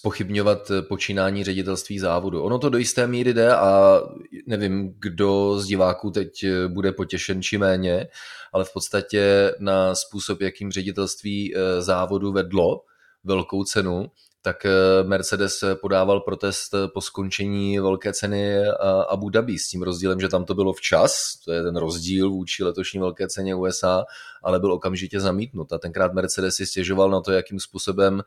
spochybňovat 0.00 0.70
počínání 0.88 1.44
ředitelství 1.44 1.98
závodu. 1.98 2.42
Ono 2.42 2.58
to 2.58 2.68
do 2.68 2.78
jisté 2.78 3.06
míry 3.06 3.34
jde 3.34 3.54
a 3.56 4.00
nevím, 4.46 4.94
kdo 4.98 5.58
z 5.58 5.66
diváků 5.66 6.10
teď 6.10 6.46
bude 6.68 6.92
potěšen 6.92 7.42
či 7.42 7.58
méně, 7.58 8.08
ale 8.52 8.64
v 8.64 8.72
podstatě 8.72 9.52
na 9.58 9.94
způsob, 9.94 10.40
jakým 10.40 10.72
ředitelství 10.72 11.54
eh, 11.56 11.82
závodu 11.82 12.32
vedlo 12.32 12.80
velkou 13.24 13.64
cenu, 13.64 14.06
tak 14.42 14.66
eh, 14.66 14.70
Mercedes 15.02 15.64
podával 15.80 16.20
protest 16.20 16.74
po 16.94 17.00
skončení 17.00 17.78
velké 17.78 18.12
ceny 18.12 18.56
eh, 18.56 18.72
Abu 19.08 19.28
Dhabi 19.30 19.58
s 19.58 19.68
tím 19.68 19.82
rozdílem, 19.82 20.20
že 20.20 20.28
tam 20.28 20.44
to 20.44 20.54
bylo 20.54 20.72
včas, 20.72 21.40
to 21.44 21.52
je 21.52 21.62
ten 21.62 21.76
rozdíl 21.76 22.30
vůči 22.30 22.64
letošní 22.64 23.00
velké 23.00 23.28
ceně 23.28 23.54
USA, 23.54 24.04
ale 24.42 24.60
byl 24.60 24.72
okamžitě 24.72 25.20
zamítnut. 25.20 25.72
A 25.72 25.78
tenkrát 25.78 26.14
Mercedes 26.14 26.54
si 26.54 26.66
stěžoval 26.66 27.10
na 27.10 27.20
to, 27.20 27.32
jakým 27.32 27.60
způsobem 27.60 28.22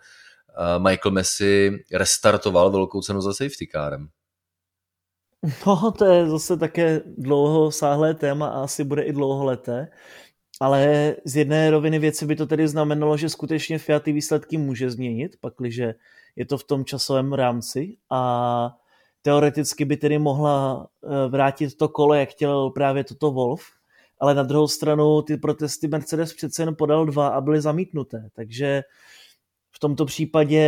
Michael 0.78 1.12
Messi 1.12 1.72
restartoval 1.94 2.72
velkou 2.72 3.02
cenu 3.02 3.22
za 3.22 3.34
safety 3.34 3.68
kárem. 3.68 4.08
No, 5.68 5.92
to 5.92 6.06
je 6.06 6.30
zase 6.30 6.58
také 6.58 7.02
dlouhosáhlé 7.18 8.14
téma 8.14 8.48
a 8.48 8.64
asi 8.64 8.84
bude 8.84 9.02
i 9.02 9.14
dlouholeté. 9.14 9.88
Ale 10.62 11.16
z 11.26 11.36
jedné 11.36 11.72
roviny 11.72 12.00
věci 12.00 12.26
by 12.26 12.36
to 12.36 12.48
tedy 12.48 12.68
znamenalo, 12.68 13.18
že 13.18 13.30
skutečně 13.30 13.80
Fiat 13.80 14.04
ty 14.04 14.12
výsledky 14.12 14.58
může 14.58 14.92
změnit, 14.92 15.36
pakliže 15.42 15.96
je 16.36 16.46
to 16.46 16.58
v 16.58 16.64
tom 16.64 16.86
časovém 16.86 17.34
rámci 17.34 17.98
a 18.10 18.76
teoreticky 19.22 19.86
by 19.86 19.98
tedy 19.98 20.20
mohla 20.20 20.88
eh, 21.04 21.30
vrátit 21.30 21.78
to 21.78 21.90
kolo, 21.90 22.14
jak 22.14 22.30
chtěl 22.30 22.70
právě 22.70 23.04
toto 23.04 23.32
Wolf, 23.32 23.64
ale 24.20 24.34
na 24.34 24.44
druhou 24.44 24.68
stranu 24.68 25.22
ty 25.22 25.38
protesty 25.38 25.88
Mercedes 25.88 26.34
přece 26.34 26.62
jen 26.62 26.76
podal 26.76 27.06
dva 27.06 27.28
a 27.28 27.42
byly 27.42 27.62
zamítnuté, 27.62 28.30
takže 28.36 28.84
tomto 29.84 30.06
případě 30.06 30.60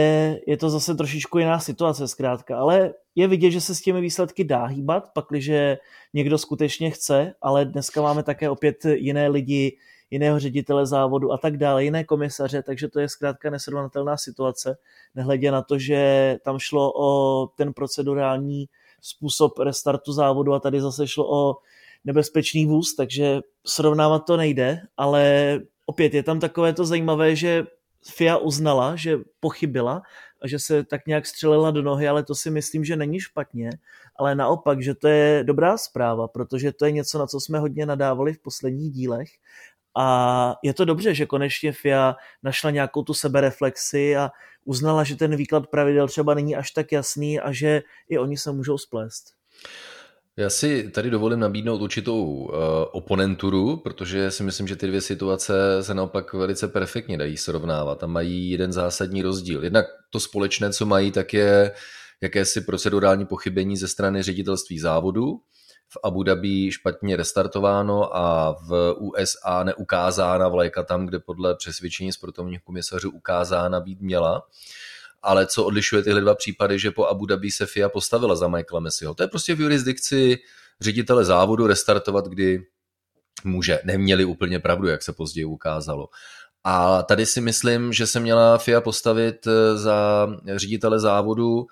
je 0.47 0.57
to 0.57 0.69
zase 0.69 0.95
trošičku 0.95 1.37
jiná 1.39 1.59
situace 1.59 2.07
zkrátka, 2.07 2.59
ale 2.59 2.93
je 3.15 3.27
vidět, 3.27 3.51
že 3.51 3.61
se 3.61 3.75
s 3.75 3.81
těmi 3.81 4.01
výsledky 4.01 4.43
dá 4.43 4.65
hýbat, 4.65 5.13
pakliže 5.13 5.77
někdo 6.13 6.37
skutečně 6.37 6.91
chce, 6.91 7.33
ale 7.41 7.65
dneska 7.65 8.01
máme 8.01 8.23
také 8.23 8.49
opět 8.49 8.85
jiné 8.85 9.27
lidi, 9.27 9.77
jiného 10.09 10.39
ředitele 10.39 10.85
závodu 10.85 11.31
a 11.31 11.37
tak 11.37 11.57
dále, 11.57 11.83
jiné 11.83 12.03
komisaře, 12.03 12.63
takže 12.63 12.87
to 12.87 12.99
je 12.99 13.09
zkrátka 13.09 13.49
nesrovnatelná 13.49 14.17
situace, 14.17 14.77
nehledě 15.15 15.51
na 15.51 15.61
to, 15.61 15.79
že 15.79 16.37
tam 16.43 16.59
šlo 16.59 16.91
o 16.95 17.47
ten 17.47 17.73
procedurální 17.73 18.65
způsob 19.01 19.59
restartu 19.59 20.13
závodu 20.13 20.53
a 20.53 20.59
tady 20.59 20.81
zase 20.81 21.07
šlo 21.07 21.25
o 21.31 21.55
nebezpečný 22.05 22.65
vůz, 22.65 22.95
takže 22.95 23.39
srovnávat 23.65 24.19
to 24.19 24.37
nejde, 24.37 24.81
ale 24.97 25.59
opět 25.85 26.13
je 26.13 26.23
tam 26.23 26.39
takové 26.39 26.73
to 26.73 26.85
zajímavé, 26.85 27.35
že 27.35 27.65
FIA 28.07 28.37
uznala, 28.37 28.95
že 28.95 29.17
pochybila 29.39 30.01
a 30.41 30.47
že 30.47 30.59
se 30.59 30.83
tak 30.83 31.07
nějak 31.07 31.25
střelila 31.25 31.71
do 31.71 31.81
nohy, 31.81 32.07
ale 32.07 32.23
to 32.23 32.35
si 32.35 32.51
myslím, 32.51 32.85
že 32.85 32.95
není 32.95 33.19
špatně, 33.19 33.69
ale 34.15 34.35
naopak, 34.35 34.83
že 34.83 34.95
to 34.95 35.07
je 35.07 35.43
dobrá 35.43 35.77
zpráva, 35.77 36.27
protože 36.27 36.71
to 36.71 36.85
je 36.85 36.91
něco, 36.91 37.19
na 37.19 37.27
co 37.27 37.39
jsme 37.39 37.59
hodně 37.59 37.85
nadávali 37.85 38.33
v 38.33 38.41
posledních 38.41 38.91
dílech 38.91 39.29
a 39.95 40.55
je 40.63 40.73
to 40.73 40.85
dobře, 40.85 41.13
že 41.15 41.25
konečně 41.25 41.71
FIA 41.71 42.15
našla 42.43 42.71
nějakou 42.71 43.03
tu 43.03 43.13
sebereflexi 43.13 44.17
a 44.17 44.31
uznala, 44.65 45.03
že 45.03 45.15
ten 45.15 45.35
výklad 45.35 45.67
pravidel 45.67 46.07
třeba 46.07 46.33
není 46.33 46.55
až 46.55 46.71
tak 46.71 46.91
jasný 46.91 47.39
a 47.39 47.51
že 47.51 47.81
i 48.09 48.17
oni 48.17 48.37
se 48.37 48.51
můžou 48.51 48.77
splést. 48.77 49.33
Já 50.37 50.49
si 50.49 50.91
tady 50.91 51.09
dovolím 51.09 51.39
nabídnout 51.39 51.81
určitou 51.81 52.25
uh, 52.25 52.51
oponenturu, 52.91 53.77
protože 53.77 54.31
si 54.31 54.43
myslím, 54.43 54.67
že 54.67 54.75
ty 54.75 54.87
dvě 54.87 55.01
situace 55.01 55.53
se 55.81 55.93
naopak 55.93 56.33
velice 56.33 56.67
perfektně 56.67 57.17
dají 57.17 57.37
srovnávat 57.37 58.03
a 58.03 58.07
mají 58.07 58.49
jeden 58.49 58.73
zásadní 58.73 59.21
rozdíl. 59.21 59.63
Jednak 59.63 59.85
to 60.09 60.19
společné, 60.19 60.73
co 60.73 60.85
mají, 60.85 61.11
tak 61.11 61.33
je 61.33 61.71
jakési 62.21 62.61
procedurální 62.61 63.25
pochybení 63.25 63.77
ze 63.77 63.87
strany 63.87 64.23
ředitelství 64.23 64.79
závodu, 64.79 65.41
v 65.89 65.97
Abu 66.03 66.23
Dhabi 66.23 66.71
špatně 66.71 67.15
restartováno 67.15 68.17
a 68.17 68.55
v 68.69 68.95
USA 68.99 69.63
neukázána 69.63 70.47
vlajka 70.47 70.83
tam, 70.83 71.05
kde 71.05 71.19
podle 71.19 71.55
přesvědčení 71.55 72.11
sportovních 72.11 72.61
komisařů 72.61 73.11
ukázána 73.11 73.79
být 73.79 74.01
měla 74.01 74.47
ale 75.25 75.47
co 75.47 75.65
odlišuje 75.65 76.03
tyhle 76.03 76.21
dva 76.21 76.35
případy, 76.35 76.79
že 76.79 76.91
po 76.91 77.05
Abu 77.05 77.25
Dhabi 77.25 77.51
se 77.51 77.65
FIA 77.65 77.89
postavila 77.89 78.35
za 78.35 78.47
Michaela 78.47 78.79
Messiho. 78.79 79.13
To 79.13 79.23
je 79.23 79.27
prostě 79.27 79.55
v 79.55 79.61
jurisdikci 79.61 80.37
ředitele 80.81 81.25
závodu 81.25 81.67
restartovat, 81.67 82.27
kdy 82.27 82.63
může. 83.43 83.79
Neměli 83.83 84.25
úplně 84.25 84.59
pravdu, 84.59 84.87
jak 84.87 85.03
se 85.03 85.13
později 85.13 85.45
ukázalo. 85.45 86.09
A 86.63 87.03
tady 87.03 87.25
si 87.25 87.41
myslím, 87.41 87.93
že 87.93 88.07
se 88.07 88.19
měla 88.19 88.57
FIA 88.57 88.81
postavit 88.81 89.47
eh, 89.47 89.77
za 89.77 90.27
ředitele 90.55 90.99
závodu, 90.99 91.67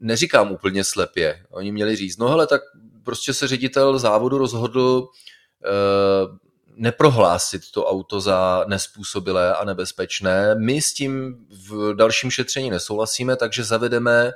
neříkám 0.00 0.52
úplně 0.52 0.84
slepě. 0.84 1.44
Oni 1.50 1.72
měli 1.72 1.96
říct, 1.96 2.16
no 2.16 2.28
hele, 2.28 2.46
tak 2.46 2.62
prostě 3.04 3.34
se 3.34 3.48
ředitel 3.48 3.98
závodu 3.98 4.38
rozhodl 4.38 5.08
uh, 5.08 6.36
neprohlásit 6.76 7.62
to 7.70 7.86
auto 7.86 8.20
za 8.20 8.64
nespůsobilé 8.68 9.54
a 9.54 9.64
nebezpečné. 9.64 10.54
My 10.54 10.82
s 10.82 10.94
tím 10.94 11.46
v 11.68 11.94
dalším 11.94 12.30
šetření 12.30 12.70
nesouhlasíme, 12.70 13.36
takže 13.36 13.64
zavedeme, 13.64 14.32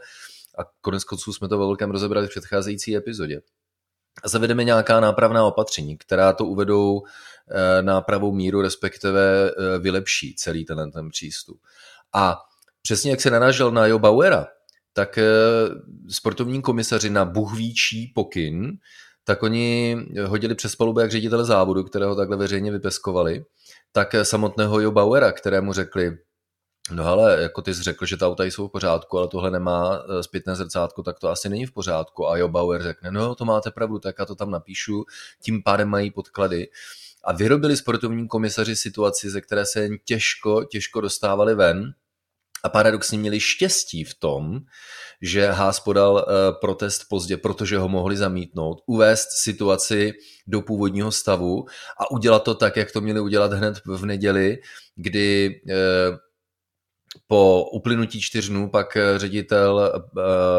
a 0.58 0.64
konec 0.80 1.04
konců 1.04 1.32
jsme 1.32 1.48
to 1.48 1.58
ve 1.58 1.64
velkém 1.66 1.90
rozebrali 1.90 2.26
v 2.26 2.30
předcházející 2.30 2.96
epizodě, 2.96 3.40
zavedeme 4.24 4.64
nějaká 4.64 5.00
nápravná 5.00 5.44
opatření, 5.44 5.98
která 5.98 6.32
to 6.32 6.44
uvedou 6.44 7.02
eh, 7.50 7.82
na 7.82 8.00
pravou 8.00 8.32
míru, 8.32 8.62
respektive 8.62 9.50
eh, 9.50 9.78
vylepší 9.78 10.34
celý 10.34 10.64
ten, 10.64 10.90
ten 10.90 11.08
přístup. 11.08 11.60
A 12.12 12.38
přesně 12.82 13.10
jak 13.10 13.20
se 13.20 13.30
narážel 13.30 13.70
na 13.70 13.86
Jo 13.86 13.98
Bauera, 13.98 14.46
tak 14.92 15.18
eh, 15.18 15.24
sportovní 16.08 16.62
komisaři 16.62 17.10
na 17.10 17.24
buhvíčí 17.24 18.12
pokyn 18.14 18.72
tak 19.26 19.42
oni 19.42 19.96
hodili 20.26 20.54
přes 20.54 20.76
palubu 20.76 21.00
jak 21.00 21.10
ředitele 21.10 21.44
závodu, 21.44 21.84
kterého 21.84 22.14
takhle 22.14 22.36
veřejně 22.36 22.72
vypeskovali, 22.72 23.44
tak 23.92 24.14
samotného 24.22 24.80
Jo 24.80 24.90
Bauera, 24.90 25.32
kterému 25.32 25.72
řekli, 25.72 26.18
no 26.90 27.04
ale 27.04 27.42
jako 27.42 27.62
ty 27.62 27.74
jsi 27.74 27.82
řekl, 27.82 28.06
že 28.06 28.16
ta 28.16 28.26
auta 28.26 28.44
jsou 28.44 28.68
v 28.68 28.70
pořádku, 28.70 29.18
ale 29.18 29.28
tohle 29.28 29.50
nemá 29.50 29.98
eh, 29.98 30.22
zpětné 30.22 30.56
zrcátko, 30.56 31.02
tak 31.02 31.18
to 31.18 31.28
asi 31.28 31.48
není 31.48 31.66
v 31.66 31.72
pořádku. 31.72 32.28
A 32.28 32.36
Jo 32.36 32.48
Bauer 32.48 32.82
řekne, 32.82 33.10
no 33.10 33.34
to 33.34 33.44
máte 33.44 33.70
pravdu, 33.70 33.98
tak 33.98 34.14
já 34.18 34.24
to 34.24 34.34
tam 34.34 34.50
napíšu, 34.50 35.04
tím 35.42 35.62
pádem 35.62 35.88
mají 35.88 36.10
podklady. 36.10 36.68
A 37.24 37.32
vyrobili 37.32 37.76
sportovní 37.76 38.28
komisaři 38.28 38.76
situaci, 38.76 39.30
ze 39.30 39.40
které 39.40 39.66
se 39.66 39.80
jen 39.80 39.96
těžko, 40.04 40.64
těžko 40.64 41.00
dostávali 41.00 41.54
ven, 41.54 41.94
a 42.66 42.68
paradoxně 42.68 43.18
měli 43.18 43.40
štěstí 43.40 44.04
v 44.04 44.14
tom, 44.14 44.60
že 45.22 45.50
Haas 45.50 45.80
podal 45.80 46.18
eh, 46.18 46.52
protest 46.60 47.04
pozdě, 47.08 47.36
protože 47.36 47.78
ho 47.78 47.88
mohli 47.88 48.16
zamítnout, 48.16 48.78
uvést 48.86 49.28
situaci 49.42 50.12
do 50.46 50.62
původního 50.62 51.12
stavu 51.12 51.64
a 52.00 52.10
udělat 52.10 52.42
to 52.42 52.54
tak, 52.54 52.76
jak 52.76 52.92
to 52.92 53.00
měli 53.00 53.20
udělat 53.20 53.52
hned 53.52 53.80
v 53.86 54.06
neděli, 54.06 54.58
kdy 54.96 55.60
eh, 55.70 55.74
po 57.26 57.64
uplynutí 57.72 58.20
čtyř 58.20 58.48
dnů 58.48 58.70
pak 58.70 58.96
eh, 58.96 59.18
ředitel 59.18 59.92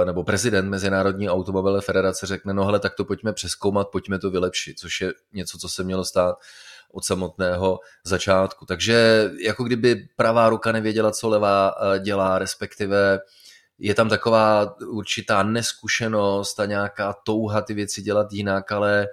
nebo 0.06 0.24
prezident 0.24 0.70
Mezinárodní 0.70 1.30
automobilové 1.30 1.82
federace 1.82 2.26
řekne, 2.26 2.54
no 2.54 2.66
hele, 2.66 2.80
tak 2.80 2.96
to 2.96 3.06
pojďme 3.06 3.34
přeskoumat, 3.34 3.88
pojďme 3.92 4.20
to 4.20 4.32
vylepšit, 4.32 4.80
což 4.80 5.02
je 5.02 5.14
něco, 5.34 5.58
co 5.58 5.70
se 5.70 5.84
mělo 5.84 6.06
stát 6.06 6.36
od 6.92 7.06
samotného 7.06 7.80
začátku. 8.04 8.66
Takže 8.66 9.30
jako 9.42 9.64
kdyby 9.64 10.08
pravá 10.16 10.50
ruka 10.50 10.72
nevěděla, 10.72 11.12
co 11.12 11.30
levá 11.30 11.76
dělá, 12.00 12.40
respektive 12.40 13.20
je 13.80 13.96
tam 13.96 14.10
taková 14.10 14.76
určitá 14.88 15.44
neskušenost 15.44 16.60
a 16.60 16.66
nějaká 16.66 17.14
touha 17.14 17.62
ty 17.62 17.74
věci 17.74 18.02
dělat 18.02 18.34
jinak, 18.34 18.72
ale, 18.72 19.08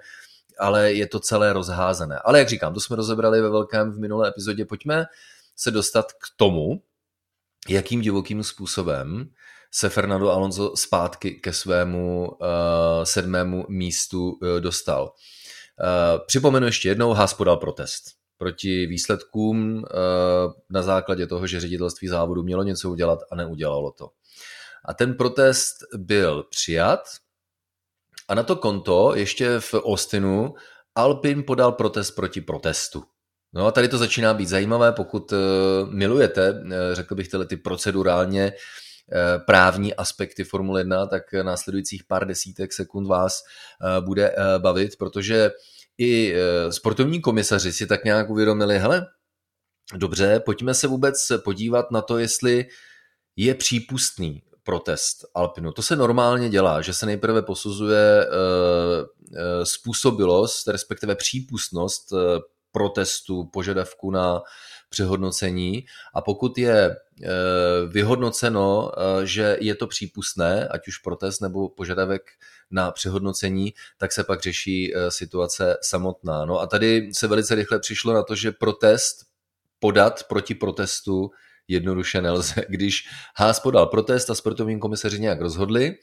ale 0.59 0.93
je 0.93 1.07
to 1.07 1.19
celé 1.19 1.53
rozházené. 1.53 2.19
Ale 2.19 2.39
jak 2.39 2.49
říkám, 2.49 2.73
to 2.73 2.79
jsme 2.79 2.95
rozebrali 2.95 3.41
ve 3.41 3.49
velkém 3.49 3.91
v 3.91 3.99
minulé 3.99 4.29
epizodě. 4.29 4.65
Pojďme 4.65 5.05
se 5.55 5.71
dostat 5.71 6.11
k 6.11 6.25
tomu, 6.37 6.81
jakým 7.69 8.01
divokým 8.01 8.43
způsobem 8.43 9.29
se 9.71 9.89
Fernando 9.89 10.31
Alonso 10.31 10.71
zpátky 10.75 11.31
ke 11.31 11.53
svému 11.53 12.27
uh, 12.27 12.47
sedmému 13.03 13.65
místu 13.69 14.29
uh, 14.29 14.59
dostal. 14.59 15.13
Uh, 15.81 16.25
připomenu 16.25 16.65
ještě 16.65 16.89
jednou, 16.89 17.13
Haas 17.13 17.33
podal 17.33 17.57
protest 17.57 18.03
proti 18.37 18.85
výsledkům 18.85 19.75
uh, 19.75 19.83
na 20.69 20.81
základě 20.81 21.27
toho, 21.27 21.47
že 21.47 21.59
ředitelství 21.59 22.07
závodu 22.07 22.43
mělo 22.43 22.63
něco 22.63 22.89
udělat 22.89 23.19
a 23.31 23.35
neudělalo 23.35 23.91
to. 23.91 24.09
A 24.85 24.93
ten 24.93 25.13
protest 25.13 25.75
byl 25.97 26.43
přijat 26.43 26.99
a 28.27 28.35
na 28.35 28.43
to 28.43 28.55
konto 28.55 29.15
ještě 29.15 29.59
v 29.59 29.73
Austinu 29.73 30.53
Alpin 30.95 31.43
podal 31.43 31.71
protest 31.71 32.11
proti 32.11 32.41
protestu. 32.41 33.03
No 33.53 33.65
a 33.65 33.71
tady 33.71 33.87
to 33.87 33.97
začíná 33.97 34.33
být 34.33 34.49
zajímavé, 34.49 34.91
pokud 34.91 35.31
uh, 35.31 35.37
milujete, 35.93 36.63
řekl 36.93 37.15
bych, 37.15 37.27
tyhle 37.27 37.45
ty 37.45 37.57
procedurálně 37.57 38.53
právní 39.45 39.93
aspekty 39.93 40.43
Formule 40.43 40.79
1, 40.79 41.05
tak 41.05 41.33
následujících 41.33 42.03
pár 42.03 42.27
desítek 42.27 42.73
sekund 42.73 43.07
vás 43.07 43.43
bude 43.99 44.35
bavit, 44.57 44.97
protože 44.97 45.51
i 45.97 46.35
sportovní 46.69 47.21
komisaři 47.21 47.73
si 47.73 47.87
tak 47.87 48.03
nějak 48.03 48.29
uvědomili, 48.29 48.79
hele, 48.79 49.07
Dobře, 49.93 50.39
pojďme 50.39 50.73
se 50.73 50.87
vůbec 50.87 51.27
podívat 51.43 51.91
na 51.91 52.01
to, 52.01 52.17
jestli 52.17 52.65
je 53.35 53.55
přípustný 53.55 54.43
protest 54.63 55.25
Alpinu. 55.35 55.71
To 55.71 55.81
se 55.81 55.95
normálně 55.95 56.49
dělá, 56.49 56.81
že 56.81 56.93
se 56.93 57.05
nejprve 57.05 57.41
posuzuje 57.41 58.27
způsobilost, 59.63 60.67
respektive 60.67 61.15
přípustnost 61.15 62.13
protestu, 62.75 63.45
požadavku 63.53 64.11
na 64.11 64.41
přehodnocení 64.89 65.85
a 66.13 66.21
pokud 66.21 66.57
je 66.57 66.75
e, 66.75 66.95
vyhodnoceno, 67.87 68.91
e, 68.91 69.25
že 69.25 69.57
je 69.61 69.75
to 69.75 69.87
přípustné, 69.87 70.67
ať 70.67 70.87
už 70.87 70.97
protest 70.97 71.39
nebo 71.39 71.69
požadavek 71.69 72.21
na 72.71 72.91
přehodnocení, 72.91 73.73
tak 73.97 74.11
se 74.11 74.23
pak 74.23 74.41
řeší 74.41 74.95
e, 74.95 75.11
situace 75.11 75.77
samotná. 75.81 76.45
No 76.45 76.59
a 76.59 76.67
tady 76.67 77.09
se 77.13 77.27
velice 77.27 77.55
rychle 77.55 77.79
přišlo 77.79 78.13
na 78.13 78.23
to, 78.23 78.35
že 78.35 78.51
protest 78.51 79.15
podat 79.79 80.23
proti 80.23 80.55
protestu 80.55 81.31
jednoduše 81.67 82.21
nelze. 82.21 82.65
Když 82.69 83.07
Haas 83.37 83.59
podal 83.59 83.87
protest 83.87 84.29
a 84.29 84.35
sportovní 84.35 84.79
komisaři 84.79 85.19
nějak 85.19 85.41
rozhodli, 85.41 85.95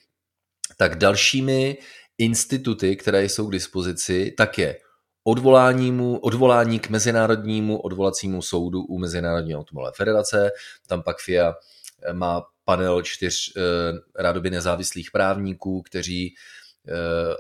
tak 0.77 0.97
dalšími 0.97 1.79
instituty, 2.19 2.97
které 2.97 3.25
jsou 3.25 3.49
k 3.49 3.53
dispozici, 3.53 4.35
tak 4.39 4.59
je 4.59 4.79
odvolánímu, 5.25 6.19
odvolání 6.19 6.79
k 6.79 6.89
Mezinárodnímu 6.89 7.81
odvolacímu 7.81 8.43
soudu 8.43 8.83
u 8.83 8.99
Mezinárodní 8.99 9.57
automobilové 9.57 9.93
federace. 9.97 10.51
Tam 10.87 11.03
pak 11.03 11.19
FIA 11.19 11.55
eh, 12.03 12.13
má 12.13 12.43
panel 12.65 13.03
čtyř 13.03 13.53
eh, 13.57 13.63
rádoby 14.23 14.51
nezávislých 14.51 15.11
právníků, 15.11 15.83
kteří 15.83 16.35
eh, 16.89 16.93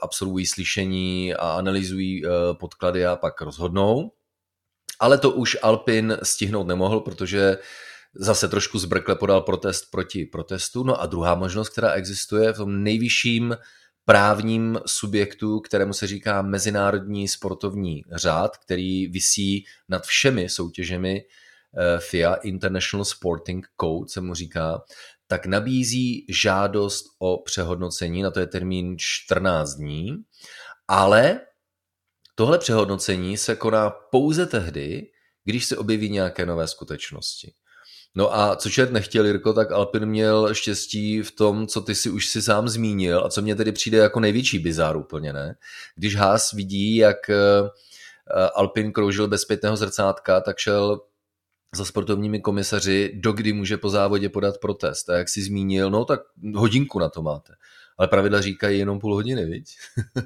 absolvují 0.02 0.46
slyšení 0.46 1.34
a 1.34 1.50
analyzují 1.50 2.22
podklady 2.60 3.06
a 3.06 3.16
pak 3.16 3.40
rozhodnou. 3.40 4.12
Ale 5.00 5.18
to 5.18 5.30
už 5.30 5.56
Alpin 5.62 6.18
stihnout 6.22 6.66
nemohl, 6.66 7.00
protože 7.00 7.58
zase 8.14 8.48
trošku 8.48 8.78
zbrkle 8.78 9.14
podal 9.14 9.40
protest 9.40 9.90
proti 9.90 10.24
protestu. 10.24 10.84
No 10.84 11.00
a 11.00 11.06
druhá 11.06 11.34
možnost, 11.34 11.68
která 11.68 11.92
existuje 11.92 12.52
v 12.52 12.56
tom 12.56 12.82
nejvyšším 12.82 13.56
právním 14.04 14.78
subjektu, 14.86 15.60
kterému 15.60 15.92
se 15.92 16.06
říká 16.06 16.42
Mezinárodní 16.42 17.28
sportovní 17.28 18.04
řád, 18.12 18.56
který 18.56 19.06
visí 19.06 19.64
nad 19.88 20.06
všemi 20.06 20.48
soutěžemi 20.48 21.24
eh, 21.24 21.98
FIA, 21.98 22.34
International 22.34 23.04
Sporting 23.04 23.66
Code 23.80 24.08
se 24.08 24.20
mu 24.20 24.34
říká, 24.34 24.82
tak 25.26 25.46
nabízí 25.46 26.26
žádost 26.28 27.04
o 27.18 27.42
přehodnocení, 27.42 28.22
na 28.22 28.30
to 28.30 28.40
je 28.40 28.46
termín 28.46 28.96
14 28.98 29.74
dní, 29.74 30.16
ale 30.88 31.40
tohle 32.34 32.58
přehodnocení 32.58 33.36
se 33.36 33.56
koná 33.56 33.90
pouze 33.90 34.46
tehdy, 34.46 35.10
když 35.44 35.64
se 35.64 35.76
objeví 35.76 36.10
nějaké 36.10 36.46
nové 36.46 36.68
skutečnosti. 36.68 37.52
No 38.14 38.36
a 38.36 38.56
co 38.56 38.70
člověk 38.70 38.92
nechtěl, 38.92 39.26
Jirko, 39.26 39.52
tak 39.52 39.72
Alpin 39.72 40.06
měl 40.06 40.54
štěstí 40.54 41.22
v 41.22 41.32
tom, 41.32 41.66
co 41.66 41.80
ty 41.80 41.94
si 41.94 42.10
už 42.10 42.26
si 42.26 42.42
sám 42.42 42.68
zmínil 42.68 43.24
a 43.24 43.28
co 43.28 43.42
mě 43.42 43.54
tedy 43.54 43.72
přijde 43.72 43.98
jako 43.98 44.20
největší 44.20 44.58
bizár 44.58 44.96
úplně, 44.96 45.32
ne? 45.32 45.56
Když 45.96 46.16
Haas 46.16 46.52
vidí, 46.52 46.96
jak 46.96 47.30
eh, 47.30 47.70
Alpin 48.54 48.92
kroužil 48.92 49.28
bez 49.28 49.42
zpětného 49.42 49.76
zrcátka, 49.76 50.40
tak 50.40 50.58
šel 50.58 51.00
za 51.74 51.84
sportovními 51.84 52.40
komisaři, 52.40 53.12
dokdy 53.14 53.52
může 53.52 53.76
po 53.76 53.90
závodě 53.90 54.28
podat 54.28 54.58
protest. 54.58 55.10
A 55.10 55.16
jak 55.16 55.28
si 55.28 55.42
zmínil, 55.42 55.90
no 55.90 56.04
tak 56.04 56.20
hodinku 56.54 56.98
na 56.98 57.08
to 57.08 57.22
máte. 57.22 57.54
Ale 57.98 58.08
pravidla 58.08 58.40
říkají 58.40 58.78
jenom 58.78 58.98
půl 58.98 59.14
hodiny, 59.14 59.44
viď? 59.46 59.76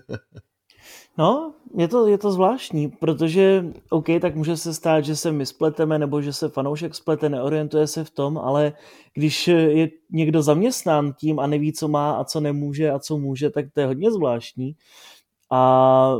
No, 1.18 1.54
je 1.74 1.88
to, 1.88 2.06
je 2.06 2.18
to 2.18 2.32
zvláštní, 2.32 2.88
protože 2.88 3.64
OK, 3.90 4.06
tak 4.20 4.36
může 4.36 4.56
se 4.56 4.74
stát, 4.74 5.04
že 5.04 5.16
se 5.16 5.32
my 5.32 5.46
spleteme, 5.46 5.98
nebo 5.98 6.22
že 6.22 6.32
se 6.32 6.48
fanoušek 6.48 6.94
splete, 6.94 7.28
neorientuje 7.28 7.86
se 7.86 8.04
v 8.04 8.10
tom, 8.10 8.38
ale 8.38 8.72
když 9.14 9.48
je 9.48 9.88
někdo 10.10 10.42
zaměstnán 10.42 11.12
tím 11.12 11.38
a 11.38 11.46
neví, 11.46 11.72
co 11.72 11.88
má 11.88 12.12
a 12.12 12.24
co 12.24 12.40
nemůže 12.40 12.90
a 12.90 12.98
co 12.98 13.18
může, 13.18 13.50
tak 13.50 13.66
to 13.72 13.80
je 13.80 13.86
hodně 13.86 14.10
zvláštní. 14.12 14.76
A 15.50 16.16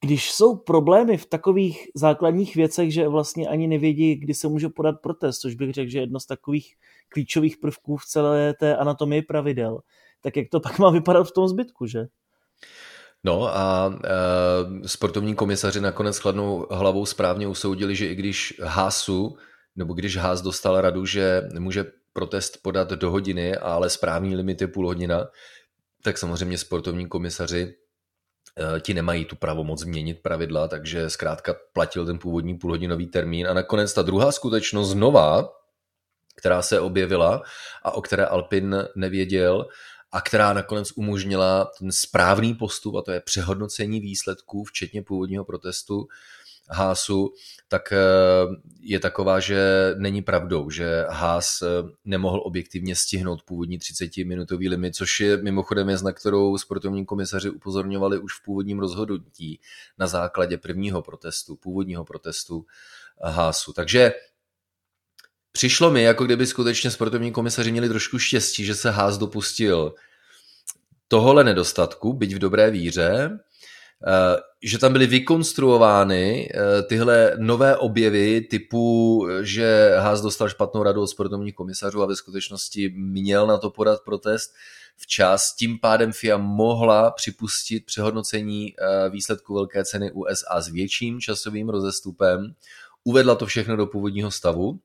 když 0.00 0.32
jsou 0.32 0.56
problémy 0.56 1.16
v 1.16 1.26
takových 1.26 1.88
základních 1.94 2.56
věcech, 2.56 2.92
že 2.92 3.08
vlastně 3.08 3.48
ani 3.48 3.66
nevědí, 3.66 4.14
kdy 4.14 4.34
se 4.34 4.48
může 4.48 4.68
podat 4.68 5.00
protest, 5.02 5.38
což 5.38 5.54
bych 5.54 5.72
řekl, 5.72 5.90
že 5.90 5.98
je 5.98 6.02
jedno 6.02 6.20
z 6.20 6.26
takových 6.26 6.74
klíčových 7.08 7.56
prvků 7.56 7.96
v 7.96 8.06
celé 8.06 8.54
té 8.54 8.76
anatomii 8.76 9.22
pravidel, 9.22 9.80
tak 10.20 10.36
jak 10.36 10.48
to 10.48 10.60
pak 10.60 10.78
má 10.78 10.90
vypadat 10.90 11.24
v 11.24 11.32
tom 11.32 11.48
zbytku, 11.48 11.86
že? 11.86 12.06
No 13.26 13.56
a 13.56 13.94
e, 14.04 14.88
sportovní 14.88 15.34
komisaři 15.34 15.80
nakonec 15.80 16.18
chladnou 16.18 16.66
hlavou 16.70 17.06
správně 17.06 17.46
usoudili, 17.46 17.96
že 17.96 18.06
i 18.06 18.14
když 18.14 18.60
Hásu, 18.62 19.36
nebo 19.76 19.94
když 19.94 20.16
Hás 20.16 20.42
dostal 20.42 20.80
radu, 20.80 21.06
že 21.06 21.42
může 21.58 21.84
protest 22.12 22.62
podat 22.62 22.90
do 22.90 23.10
hodiny, 23.10 23.56
ale 23.56 23.90
správný 23.90 24.36
limit 24.36 24.60
je 24.60 24.68
půl 24.68 24.86
hodina, 24.86 25.26
tak 26.02 26.18
samozřejmě 26.18 26.58
sportovní 26.58 27.08
komisaři 27.08 27.74
e, 28.76 28.80
ti 28.80 28.94
nemají 28.94 29.24
tu 29.24 29.36
pravomoc 29.36 29.80
změnit 29.80 30.22
pravidla, 30.22 30.68
takže 30.68 31.10
zkrátka 31.10 31.54
platil 31.72 32.06
ten 32.06 32.18
původní 32.18 32.58
půlhodinový 32.58 33.06
termín. 33.06 33.48
A 33.48 33.54
nakonec 33.54 33.94
ta 33.94 34.02
druhá 34.02 34.32
skutečnost 34.32 34.94
nová, 34.94 35.48
která 36.36 36.62
se 36.62 36.80
objevila 36.80 37.42
a 37.82 37.90
o 37.90 38.02
které 38.02 38.26
Alpin 38.26 38.76
nevěděl, 38.96 39.66
a 40.12 40.20
která 40.20 40.52
nakonec 40.52 40.92
umožnila 40.96 41.70
ten 41.78 41.92
správný 41.92 42.54
postup, 42.54 42.94
a 42.94 43.02
to 43.02 43.12
je 43.12 43.20
přehodnocení 43.20 44.00
výsledků, 44.00 44.64
včetně 44.64 45.02
původního 45.02 45.44
protestu 45.44 46.08
Hásu, 46.68 47.32
tak 47.68 47.92
eh, 47.92 47.98
je 48.80 49.00
taková, 49.00 49.40
že 49.40 49.92
není 49.98 50.22
pravdou, 50.22 50.70
že 50.70 51.04
Hás 51.08 51.62
eh, 51.62 51.66
nemohl 52.04 52.42
objektivně 52.44 52.96
stihnout 52.96 53.42
původní 53.42 53.78
30-minutový 53.78 54.70
limit, 54.70 54.96
což 54.96 55.20
je 55.20 55.36
mimochodem 55.36 55.88
je 55.88 55.96
na 56.02 56.12
kterou 56.12 56.58
sportovní 56.58 57.06
komisaři 57.06 57.50
upozorňovali 57.50 58.18
už 58.18 58.32
v 58.32 58.42
původním 58.44 58.78
rozhodnutí 58.78 59.60
na 59.98 60.06
základě 60.06 60.58
prvního 60.58 61.02
protestu, 61.02 61.56
původního 61.56 62.04
protestu 62.04 62.66
Hásu. 63.22 63.72
Takže 63.72 64.12
přišlo 65.56 65.90
mi, 65.90 66.02
jako 66.02 66.24
kdyby 66.24 66.46
skutečně 66.46 66.90
sportovní 66.90 67.32
komisaři 67.32 67.72
měli 67.72 67.88
trošku 67.88 68.18
štěstí, 68.18 68.64
že 68.64 68.74
se 68.74 68.90
Haas 68.90 69.18
dopustil 69.18 69.94
tohle 71.08 71.44
nedostatku, 71.44 72.12
byť 72.12 72.34
v 72.34 72.38
dobré 72.38 72.70
víře, 72.70 73.38
eh, 74.06 74.40
že 74.62 74.78
tam 74.78 74.92
byly 74.92 75.06
vykonstruovány 75.06 76.48
eh, 76.54 76.82
tyhle 76.82 77.32
nové 77.36 77.76
objevy 77.76 78.40
typu, 78.40 79.26
že 79.42 79.94
Haas 79.98 80.20
dostal 80.20 80.48
špatnou 80.48 80.82
radu 80.82 81.02
od 81.02 81.06
sportovních 81.06 81.54
komisařů 81.54 82.02
a 82.02 82.06
ve 82.06 82.16
skutečnosti 82.16 82.92
měl 82.96 83.46
na 83.46 83.58
to 83.58 83.70
podat 83.70 84.00
protest 84.04 84.54
včas. 84.96 85.54
Tím 85.54 85.78
pádem 85.78 86.12
FIA 86.12 86.36
mohla 86.36 87.10
připustit 87.10 87.86
přehodnocení 87.86 88.74
eh, 88.78 89.10
výsledku 89.10 89.54
velké 89.54 89.84
ceny 89.84 90.12
USA 90.12 90.60
s 90.60 90.68
větším 90.68 91.20
časovým 91.20 91.68
rozestupem. 91.68 92.54
Uvedla 93.04 93.34
to 93.34 93.46
všechno 93.46 93.76
do 93.76 93.86
původního 93.86 94.30
stavu 94.30 94.80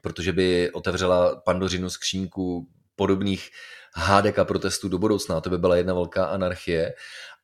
protože 0.00 0.32
by 0.32 0.70
otevřela 0.72 1.36
pandořinu 1.36 1.90
skřínku 1.90 2.68
podobných 2.96 3.48
hádek 3.94 4.38
a 4.38 4.44
protestů 4.44 4.88
do 4.88 4.98
budoucna. 4.98 5.40
To 5.40 5.50
by 5.50 5.58
byla 5.58 5.76
jedna 5.76 5.94
velká 5.94 6.24
anarchie 6.24 6.94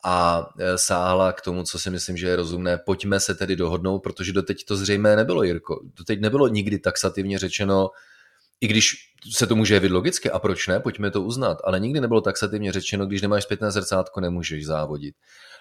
a 0.05 0.47
e, 0.59 0.79
sáhla 0.79 1.33
k 1.33 1.41
tomu, 1.41 1.63
co 1.63 1.79
si 1.79 1.91
myslím, 1.91 2.17
že 2.17 2.29
je 2.29 2.37
rozumné. 2.37 2.79
Pojďme 2.79 3.21
se 3.21 3.35
tedy 3.35 3.57
dohodnout, 3.57 3.99
protože 3.99 4.33
doteď 4.33 4.65
to 4.65 4.77
zřejmé 4.77 5.17
nebylo, 5.17 5.43
Jirko. 5.43 5.81
Doteď 5.99 6.21
nebylo 6.21 6.49
nikdy 6.49 6.79
taxativně 6.79 7.39
řečeno, 7.39 7.91
i 8.61 8.67
když 8.67 8.95
se 9.33 9.47
to 9.47 9.57
může 9.57 9.75
jevit 9.75 9.93
logicky, 9.93 10.31
a 10.31 10.39
proč 10.39 10.67
ne, 10.67 10.81
pojďme 10.81 11.11
to 11.11 11.23
uznat, 11.23 11.59
ale 11.65 11.81
nikdy 11.81 12.01
nebylo 12.01 12.21
taxativně 12.21 12.73
řečeno, 12.73 13.07
když 13.07 13.23
nemáš 13.23 13.43
zpětné 13.43 13.71
zrcátko, 13.71 14.21
nemůžeš 14.21 14.67
závodit. 14.67 15.15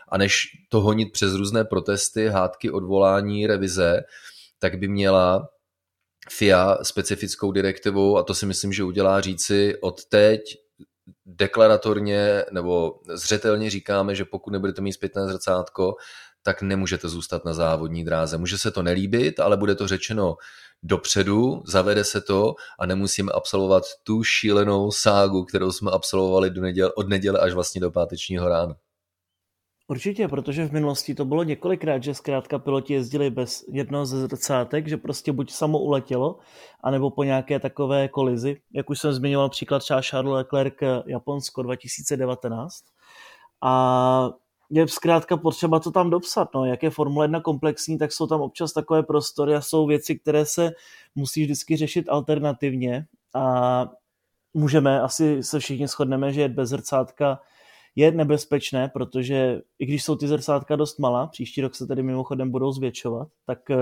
A 0.10 0.18
než 0.18 0.48
to 0.70 0.82
honit 0.82 1.12
přes 1.12 1.34
různé 1.34 1.66
protesty, 1.66 2.28
hádky, 2.28 2.72
odvolání, 2.72 3.48
revize, 3.48 4.02
tak 4.60 4.80
by 4.80 4.88
měla 4.88 5.48
FIA 6.30 6.78
specifickou 6.84 7.52
direktivou, 7.52 8.18
a 8.18 8.24
to 8.24 8.34
si 8.34 8.46
myslím, 8.46 8.74
že 8.74 8.84
udělá 8.84 9.22
říci 9.22 9.76
od 9.82 10.06
teď 10.06 10.42
deklaratorně 11.26 12.46
nebo 12.52 13.00
zřetelně 13.14 13.70
říkáme, 13.70 14.16
že 14.16 14.26
pokud 14.26 14.52
nebudete 14.52 14.82
mít 14.82 14.94
zpětné 14.94 15.28
zrcátko, 15.28 15.96
tak 16.44 16.62
nemůžete 16.62 17.10
zůstat 17.10 17.46
na 17.46 17.54
závodní 17.54 18.06
dráze. 18.06 18.38
Může 18.38 18.58
se 18.58 18.72
to 18.72 18.84
nelíbit, 18.84 19.40
ale 19.40 19.58
bude 19.58 19.76
to 19.76 19.88
řečeno 19.88 20.36
dopředu, 20.84 21.64
zavede 21.66 22.04
se 22.04 22.22
to 22.22 22.56
a 22.80 22.86
nemusíme 22.86 23.32
absolvovat 23.32 23.84
tu 24.04 24.24
šílenou 24.24 24.92
ságu, 24.92 25.46
kterou 25.46 25.72
jsme 25.72 25.92
absolvovali 25.92 26.50
do 26.50 26.62
neděle, 26.62 26.94
od 26.94 27.10
neděle 27.10 27.40
až 27.40 27.54
vlastně 27.54 27.82
do 27.82 27.92
pátečního 27.92 28.50
rána. 28.50 28.76
Určitě, 29.88 30.28
protože 30.28 30.68
v 30.68 30.72
minulosti 30.72 31.16
to 31.16 31.26
bylo 31.26 31.44
několikrát, 31.44 32.04
že 32.04 32.14
zkrátka 32.14 32.60
piloti 32.60 32.94
jezdili 32.94 33.30
bez 33.30 33.66
jednoho 33.72 34.06
ze 34.06 34.20
zrcátek, 34.20 34.88
že 34.88 34.98
prostě 34.98 35.32
buď 35.32 35.52
samo 35.52 35.80
uletělo, 35.80 36.40
anebo 36.84 37.10
po 37.10 37.24
nějaké 37.24 37.60
takové 37.60 38.08
kolizi, 38.08 38.62
jak 38.74 38.90
už 38.90 39.00
jsem 39.00 39.14
zmiňoval 39.14 39.50
příklad 39.50 39.80
třeba 39.80 40.02
Charles 40.02 40.34
Leclerc 40.34 40.74
Japonsko 41.06 41.64
2019. 41.64 42.84
A 43.62 44.30
je 44.70 44.88
zkrátka 44.88 45.38
potřeba 45.38 45.80
to 45.80 45.92
tam 45.92 46.10
dopsat. 46.10 46.50
No. 46.56 46.66
Jak 46.66 46.84
je 46.84 46.90
Formule 46.90 47.26
1 47.26 47.40
komplexní, 47.42 47.98
tak 47.98 48.12
jsou 48.12 48.28
tam 48.28 48.42
občas 48.42 48.74
takové 48.74 49.04
prostory 49.04 49.56
a 49.56 49.62
jsou 49.62 49.88
věci, 49.88 50.20
které 50.20 50.46
se 50.46 50.72
musí 51.16 51.44
vždycky 51.44 51.78
řešit 51.78 52.10
alternativně 52.10 53.06
a 53.36 53.86
můžeme, 54.54 55.02
asi 55.02 55.44
se 55.44 55.60
všichni 55.60 55.88
shodneme, 55.88 56.34
že 56.34 56.42
jet 56.42 56.52
bez 56.52 56.70
zrcátka 56.70 57.40
je 57.96 58.12
nebezpečné, 58.12 58.90
protože 58.94 59.62
i 59.80 59.86
když 59.86 60.04
jsou 60.04 60.16
ty 60.16 60.28
zrcátka 60.28 60.76
dost 60.76 61.00
malá, 61.00 61.28
příští 61.28 61.62
rok 61.62 61.76
se 61.76 61.88
tedy 61.88 62.04
mimochodem 62.04 62.52
budou 62.52 62.72
zvětšovat, 62.72 63.28
tak 63.46 63.60
uh, 63.70 63.78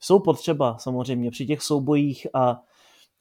jsou 0.00 0.18
potřeba 0.18 0.78
samozřejmě 0.78 1.30
při 1.30 1.46
těch 1.46 1.62
soubojích 1.62 2.26
a 2.34 2.60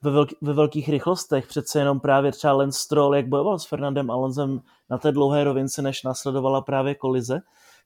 ve, 0.01 0.11
velk- 0.11 0.35
ve 0.41 0.53
velkých 0.53 0.89
rychlostech. 0.89 1.47
Přece 1.47 1.79
jenom 1.79 1.99
právě 1.99 2.31
třeba 2.31 2.53
Lance 2.53 2.79
Stroll, 2.79 3.15
jak 3.15 3.27
bojoval 3.27 3.59
s 3.59 3.65
Fernandem 3.65 4.11
Alonsem 4.11 4.59
na 4.89 4.97
té 4.97 5.11
dlouhé 5.11 5.43
rovince, 5.43 5.81
než 5.81 6.03
nasledovala 6.03 6.61
právě 6.61 6.95
kolize, 6.95 7.39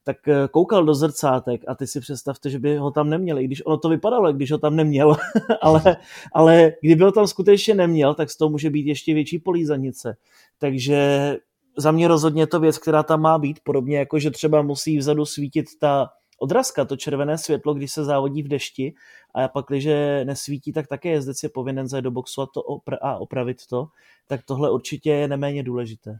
tak 0.04 0.18
uh, 0.28 0.34
koukal 0.52 0.86
do 0.86 0.94
zrcátek 0.94 1.62
a 1.68 1.76
ty 1.76 1.88
si 1.88 2.00
představte, 2.00 2.50
že 2.50 2.60
by 2.60 2.78
ho 2.78 2.92
tam 2.92 3.10
neměl, 3.10 3.40
i 3.40 3.46
když 3.46 3.66
ono 3.66 3.78
to 3.78 3.90
vypadalo, 3.90 4.34
když 4.34 4.52
ho 4.52 4.58
tam 4.58 4.76
neměl, 4.76 5.16
ale, 5.62 5.98
ale 6.34 6.74
kdyby 6.82 7.04
ho 7.04 7.12
tam 7.12 7.28
skutečně 7.28 7.76
neměl, 7.76 8.14
tak 8.14 8.30
z 8.30 8.38
toho 8.38 8.50
může 8.50 8.70
být 8.70 8.88
ještě 8.88 9.14
větší 9.14 9.40
polízanice. 9.40 10.18
Takže 10.60 11.38
za 11.78 11.92
mě 11.92 12.08
rozhodně 12.08 12.48
to 12.48 12.60
věc, 12.60 12.78
která 12.78 13.04
tam 13.04 13.22
má 13.22 13.38
být, 13.38 13.60
podobně 13.64 13.98
jako, 13.98 14.20
že 14.20 14.32
třeba 14.32 14.62
musí 14.62 14.98
vzadu 14.98 15.26
svítit 15.26 15.66
ta 15.80 16.10
odrazka, 16.40 16.86
to 16.86 16.98
červené 16.98 17.38
světlo, 17.38 17.74
když 17.74 17.92
se 17.92 18.04
závodí 18.04 18.44
v 18.44 18.48
dešti 18.48 18.94
a 19.36 19.48
pak, 19.48 19.66
když 19.68 19.88
nesvítí, 20.24 20.74
tak 20.74 20.88
také 20.88 21.10
jezdec 21.10 21.44
je 21.44 21.50
povinen 21.50 21.88
zajít 21.88 22.04
do 22.04 22.12
boxu 22.12 22.42
a, 22.42 22.48
to 22.54 22.62
opra- 22.62 22.98
a 23.02 23.18
opravit 23.18 23.58
to, 23.70 23.88
tak 24.28 24.42
tohle 24.46 24.72
určitě 24.72 25.10
je 25.10 25.28
neméně 25.28 25.64
důležité. 25.64 26.20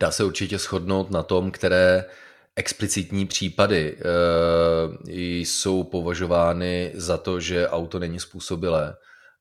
Dá 0.00 0.10
se 0.10 0.24
určitě 0.24 0.58
shodnout 0.58 1.10
na 1.10 1.22
tom, 1.22 1.50
které 1.50 2.04
explicitní 2.56 3.26
případy 3.26 3.96
e, 3.96 4.02
jsou 5.38 5.84
považovány 5.84 6.92
za 6.94 7.18
to, 7.18 7.40
že 7.40 7.68
auto 7.68 7.98
není 7.98 8.20
způsobilé 8.20 8.96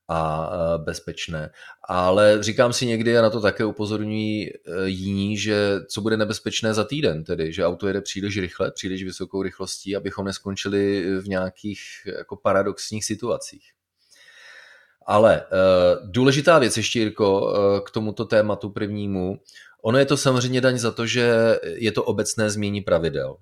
a 0.07 0.51
bezpečné. 0.77 1.49
Ale 1.89 2.43
říkám 2.43 2.73
si 2.73 2.85
někdy, 2.85 3.17
a 3.17 3.21
na 3.21 3.29
to 3.29 3.41
také 3.41 3.65
upozorňují 3.65 4.49
e, 4.49 4.53
jiní, 4.85 5.37
že 5.37 5.79
co 5.89 6.01
bude 6.01 6.17
nebezpečné 6.17 6.73
za 6.73 6.83
týden, 6.83 7.23
tedy, 7.23 7.53
že 7.53 7.65
auto 7.65 7.87
jede 7.87 8.01
příliš 8.01 8.37
rychle, 8.37 8.71
příliš 8.71 9.03
vysokou 9.03 9.43
rychlostí, 9.43 9.95
abychom 9.95 10.25
neskončili 10.25 11.05
v 11.21 11.27
nějakých 11.27 11.79
jako 12.05 12.35
paradoxních 12.35 13.05
situacích. 13.05 13.63
Ale 15.07 15.41
uh, 15.41 16.11
důležitá 16.11 16.59
věc 16.59 16.77
ještě, 16.77 16.99
Jirko, 16.99 17.41
uh, 17.41 17.79
k 17.79 17.91
tomuto 17.91 18.25
tématu 18.25 18.69
prvnímu. 18.69 19.39
Ono 19.83 19.97
je 19.97 20.05
to 20.05 20.17
samozřejmě 20.17 20.61
daň 20.61 20.77
za 20.77 20.91
to, 20.91 21.05
že 21.05 21.59
je 21.63 21.91
to 21.91 22.03
obecné 22.03 22.49
změní 22.49 22.81
pravidel. 22.81 23.35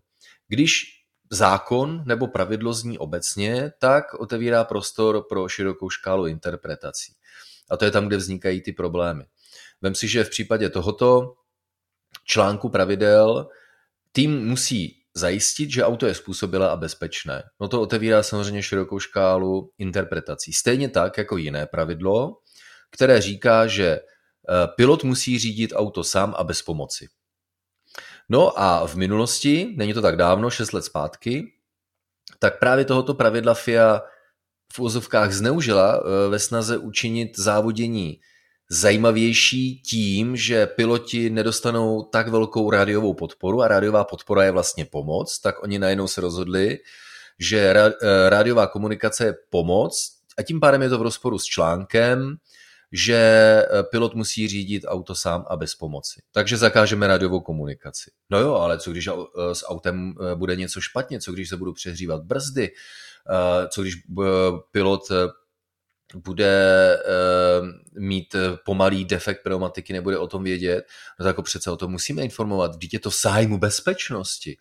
Když 0.47 1.02
zákon 1.31 2.03
nebo 2.05 2.27
pravidlo 2.27 2.73
zní 2.73 2.97
obecně, 2.97 3.71
tak 3.79 4.13
otevírá 4.13 4.63
prostor 4.63 5.25
pro 5.29 5.49
širokou 5.49 5.89
škálu 5.89 6.27
interpretací. 6.27 7.13
A 7.69 7.77
to 7.77 7.85
je 7.85 7.91
tam, 7.91 8.07
kde 8.07 8.17
vznikají 8.17 8.61
ty 8.61 8.71
problémy. 8.71 9.25
Vem 9.81 9.95
si, 9.95 10.07
že 10.07 10.23
v 10.23 10.29
případě 10.29 10.69
tohoto 10.69 11.33
článku 12.25 12.69
pravidel 12.69 13.49
tým 14.11 14.45
musí 14.45 15.03
zajistit, 15.13 15.71
že 15.71 15.83
auto 15.83 16.05
je 16.05 16.15
způsobilé 16.15 16.69
a 16.69 16.75
bezpečné. 16.75 17.43
No 17.59 17.67
to 17.67 17.81
otevírá 17.81 18.23
samozřejmě 18.23 18.63
širokou 18.63 18.99
škálu 18.99 19.71
interpretací. 19.77 20.53
Stejně 20.53 20.89
tak 20.89 21.17
jako 21.17 21.37
jiné 21.37 21.65
pravidlo, 21.65 22.37
které 22.91 23.21
říká, 23.21 23.67
že 23.67 23.87
eh, 23.87 24.01
pilot 24.75 25.03
musí 25.03 25.39
řídit 25.39 25.73
auto 25.75 26.03
sám 26.03 26.33
a 26.37 26.43
bez 26.43 26.61
pomoci. 26.61 27.07
No 28.33 28.49
a 28.59 28.87
v 28.87 28.95
minulosti, 28.95 29.73
není 29.77 29.93
to 29.93 30.01
tak 30.01 30.15
dávno, 30.17 30.49
6 30.49 30.73
let 30.73 30.85
zpátky, 30.85 31.53
tak 32.39 32.59
právě 32.59 32.85
tohoto 32.85 33.13
pravidla 33.13 33.53
FIA 33.53 34.01
v 34.73 34.79
úzovkách 34.79 35.31
zneužila 35.31 35.95
eh, 35.95 36.29
ve 36.29 36.39
snaze 36.39 36.77
učinit 36.77 37.39
závodění 37.39 38.19
zajímavější 38.69 39.81
tím, 39.81 40.35
že 40.35 40.67
piloti 40.67 41.29
nedostanou 41.29 42.03
tak 42.03 42.27
velkou 42.27 42.69
rádiovou 42.69 43.13
podporu 43.13 43.61
a 43.61 43.67
rádiová 43.67 44.03
podpora 44.03 44.43
je 44.43 44.51
vlastně 44.51 44.85
pomoc, 44.85 45.39
tak 45.39 45.63
oni 45.63 45.79
najednou 45.79 46.07
se 46.07 46.21
rozhodli, 46.21 46.79
že 47.39 47.59
eh, 47.59 47.91
rádiová 48.29 48.67
komunikace 48.67 49.25
je 49.25 49.35
pomoc 49.49 49.93
a 50.37 50.43
tím 50.43 50.59
pádem 50.59 50.81
je 50.81 50.89
to 50.89 50.97
v 50.97 51.01
rozporu 51.01 51.39
s 51.39 51.45
článkem, 51.45 52.37
že 52.93 53.15
eh, 53.15 53.83
pilot 53.83 54.15
musí 54.15 54.47
řídit 54.47 54.85
auto 54.87 55.15
sám 55.15 55.45
a 55.49 55.55
bez 55.55 55.75
pomoci. 55.75 56.21
Takže 56.31 56.57
zakážeme 56.57 57.07
rádiovou 57.07 57.41
komunikaci. 57.41 58.11
No 58.29 58.39
jo, 58.39 58.53
ale 58.53 58.79
co 58.79 58.91
když 58.91 59.07
eh, 59.07 59.55
s 59.55 59.67
autem 59.67 60.15
eh, 60.21 60.35
bude 60.35 60.55
něco 60.55 60.81
špatně, 60.81 61.19
co 61.19 61.31
když 61.31 61.49
se 61.49 61.57
budou 61.57 61.73
přehřívat 61.73 62.23
brzdy, 62.23 62.71
co 63.69 63.81
když 63.81 63.95
pilot 64.71 65.01
bude 66.15 66.97
mít 67.99 68.35
pomalý 68.65 69.05
defekt 69.05 69.43
pneumatiky, 69.43 69.93
nebude 69.93 70.17
o 70.17 70.27
tom 70.27 70.43
vědět, 70.43 70.85
no 71.19 71.23
tak 71.23 71.29
jako 71.29 71.41
přece 71.41 71.71
o 71.71 71.77
tom 71.77 71.91
musíme 71.91 72.23
informovat, 72.23 72.75
vždyť 72.75 72.93
je 72.93 72.99
to 72.99 73.09
zájmu 73.09 73.57
bezpečnosti. 73.57 74.57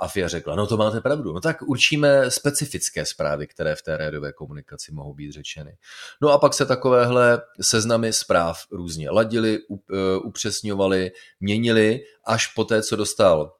A 0.00 0.08
FIA 0.08 0.28
řekla, 0.28 0.56
no 0.56 0.66
to 0.66 0.76
máte 0.76 1.00
pravdu, 1.00 1.32
no 1.32 1.40
tak 1.40 1.62
určíme 1.62 2.30
specifické 2.30 3.06
zprávy, 3.06 3.46
které 3.46 3.76
v 3.76 3.82
té 3.82 3.96
rádiové 3.96 4.32
komunikaci 4.32 4.92
mohou 4.92 5.14
být 5.14 5.32
řečeny. 5.32 5.76
No 6.22 6.28
a 6.28 6.38
pak 6.38 6.54
se 6.54 6.66
takovéhle 6.66 7.42
seznamy 7.60 8.12
zpráv 8.12 8.58
různě 8.70 9.10
ladily, 9.10 9.58
e, 9.58 10.18
upřesňovaly, 10.18 11.12
měnily, 11.40 12.00
až 12.24 12.46
po 12.46 12.64
té, 12.64 12.82
co 12.82 12.96
dostal 12.96 13.52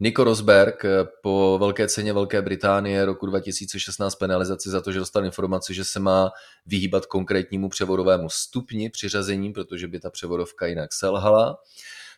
Nico 0.00 0.24
Rosberg 0.24 0.84
e, 0.84 1.04
po 1.22 1.56
velké 1.60 1.88
ceně 1.88 2.12
Velké 2.12 2.42
Británie 2.42 3.04
roku 3.04 3.26
2016 3.26 4.14
penalizaci 4.14 4.70
za 4.70 4.80
to, 4.80 4.92
že 4.92 4.98
dostal 4.98 5.24
informaci, 5.24 5.74
že 5.74 5.84
se 5.84 6.00
má 6.00 6.30
vyhýbat 6.66 7.06
konkrétnímu 7.06 7.68
převorovému 7.68 8.28
stupni 8.28 8.90
přiřazením, 8.90 9.52
protože 9.52 9.88
by 9.88 10.00
ta 10.00 10.10
převodovka 10.10 10.66
jinak 10.66 10.92
selhala, 10.92 11.58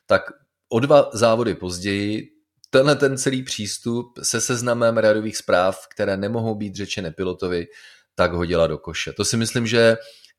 tak 0.06 0.22
o 0.68 0.80
dva 0.80 1.10
závody 1.12 1.54
později 1.54 2.37
tenhle 2.70 2.96
ten 2.96 3.18
celý 3.18 3.42
přístup 3.42 4.18
se 4.22 4.40
seznamem 4.40 4.98
rádiových 4.98 5.36
zpráv, 5.36 5.86
které 5.90 6.16
nemohou 6.16 6.54
být 6.54 6.76
řečené 6.76 7.10
pilotovi, 7.10 7.66
tak 8.14 8.32
hodila 8.32 8.66
do 8.66 8.78
koše. 8.78 9.12
To 9.12 9.24
si 9.24 9.36
myslím, 9.36 9.66
že 9.66 9.96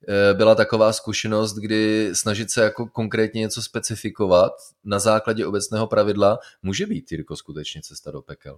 eh, 0.07 0.33
byla 0.33 0.55
taková 0.55 0.93
zkušenost, 0.93 1.55
kdy 1.55 2.09
snažit 2.13 2.51
se 2.51 2.61
jako 2.61 2.87
konkrétně 2.87 3.39
něco 3.39 3.61
specifikovat 3.61 4.51
na 4.83 4.99
základě 4.99 5.45
obecného 5.45 5.87
pravidla 5.87 6.39
může 6.61 6.85
být, 6.85 7.11
Jirko, 7.11 7.35
skutečně 7.35 7.81
cesta 7.81 8.11
do 8.11 8.21
pekel. 8.21 8.57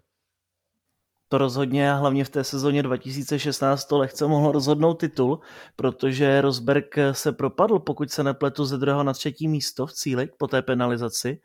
To 1.29 1.37
rozhodně 1.37 1.91
a 1.91 1.95
hlavně 1.95 2.25
v 2.25 2.29
té 2.29 2.43
sezóně 2.43 2.83
2016 2.83 3.85
to 3.85 3.97
lehce 3.97 4.27
mohlo 4.27 4.51
rozhodnout 4.51 4.93
titul, 4.93 5.39
protože 5.75 6.41
Rosberg 6.41 6.95
se 7.11 7.31
propadl, 7.31 7.79
pokud 7.79 8.11
se 8.11 8.23
nepletu 8.23 8.65
ze 8.65 8.77
druhého 8.77 9.03
na 9.03 9.13
třetí 9.13 9.47
místo 9.47 9.85
v 9.85 9.93
cíli 9.93 10.29
po 10.37 10.47
té 10.47 10.61
penalizaci 10.61 11.41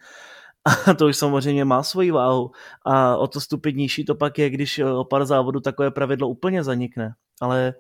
a 0.87 0.95
to 0.95 1.07
už 1.07 1.17
samozřejmě 1.17 1.65
má 1.65 1.83
svoji 1.83 2.11
váhu. 2.11 2.51
A 2.85 3.17
o 3.17 3.27
to 3.27 3.41
stupidnější 3.41 4.05
to 4.05 4.15
pak 4.15 4.39
je, 4.39 4.51
když 4.51 4.79
o 4.79 5.05
pár 5.05 5.25
závodů 5.27 5.61
takové 5.61 5.91
pravidlo 5.91 6.29
úplně 6.29 6.65
zanikne. 6.65 7.15
Ale 7.41 7.75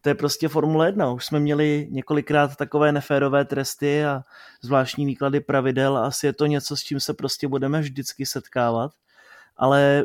to 0.00 0.08
je 0.08 0.14
prostě 0.14 0.48
Formule 0.48 0.88
1. 0.88 1.12
Už 1.12 1.26
jsme 1.26 1.40
měli 1.40 1.88
několikrát 1.90 2.56
takové 2.56 2.92
neférové 2.92 3.44
tresty 3.44 4.04
a 4.04 4.22
zvláštní 4.62 5.06
výklady 5.06 5.40
pravidel 5.40 5.96
asi 5.98 6.26
je 6.26 6.32
to 6.32 6.46
něco, 6.46 6.76
s 6.76 6.80
čím 6.80 7.00
se 7.00 7.14
prostě 7.14 7.48
budeme 7.48 7.80
vždycky 7.80 8.26
setkávat. 8.26 8.92
Ale 9.56 10.04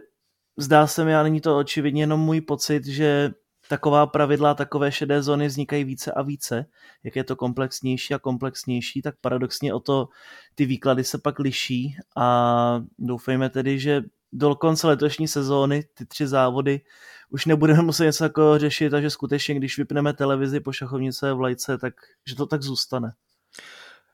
zdá 0.58 0.88
se 0.88 1.06
mi, 1.06 1.16
a 1.16 1.24
není 1.24 1.42
to 1.42 1.58
očividně 1.58 2.04
jenom 2.04 2.20
můj 2.20 2.42
pocit, 2.42 2.86
že 2.86 3.32
taková 3.70 4.08
pravidla, 4.08 4.54
takové 4.54 4.92
šedé 4.92 5.24
zóny 5.24 5.48
vznikají 5.48 5.84
více 5.84 6.12
a 6.12 6.22
více. 6.22 6.66
Jak 7.04 7.16
je 7.16 7.24
to 7.24 7.36
komplexnější 7.36 8.14
a 8.14 8.20
komplexnější, 8.20 9.02
tak 9.02 9.16
paradoxně 9.22 9.74
o 9.74 9.80
to 9.80 10.08
ty 10.56 10.66
výklady 10.66 11.04
se 11.04 11.18
pak 11.18 11.40
liší 11.40 11.96
a 12.18 12.84
doufejme 13.00 13.50
tedy, 13.50 13.80
že 13.80 14.04
do 14.34 14.56
konce 14.56 14.88
letošní 14.88 15.28
sezóny 15.28 15.84
ty 15.94 16.06
tři 16.06 16.28
závody 16.28 16.82
už 17.30 17.46
nebudeme 17.46 17.82
muset 17.82 18.06
něco 18.06 18.24
jako 18.24 18.58
řešit 18.58 18.94
a 18.94 19.02
že 19.02 19.10
skutečně, 19.10 19.56
když 19.56 19.78
vypneme 19.78 20.14
televizi 20.14 20.60
po 20.60 20.72
šachovnice 20.72 21.34
v 21.34 21.42
lajce, 21.42 21.78
tak 21.78 21.94
že 22.28 22.36
to 22.36 22.46
tak 22.46 22.62
zůstane. 22.62 23.12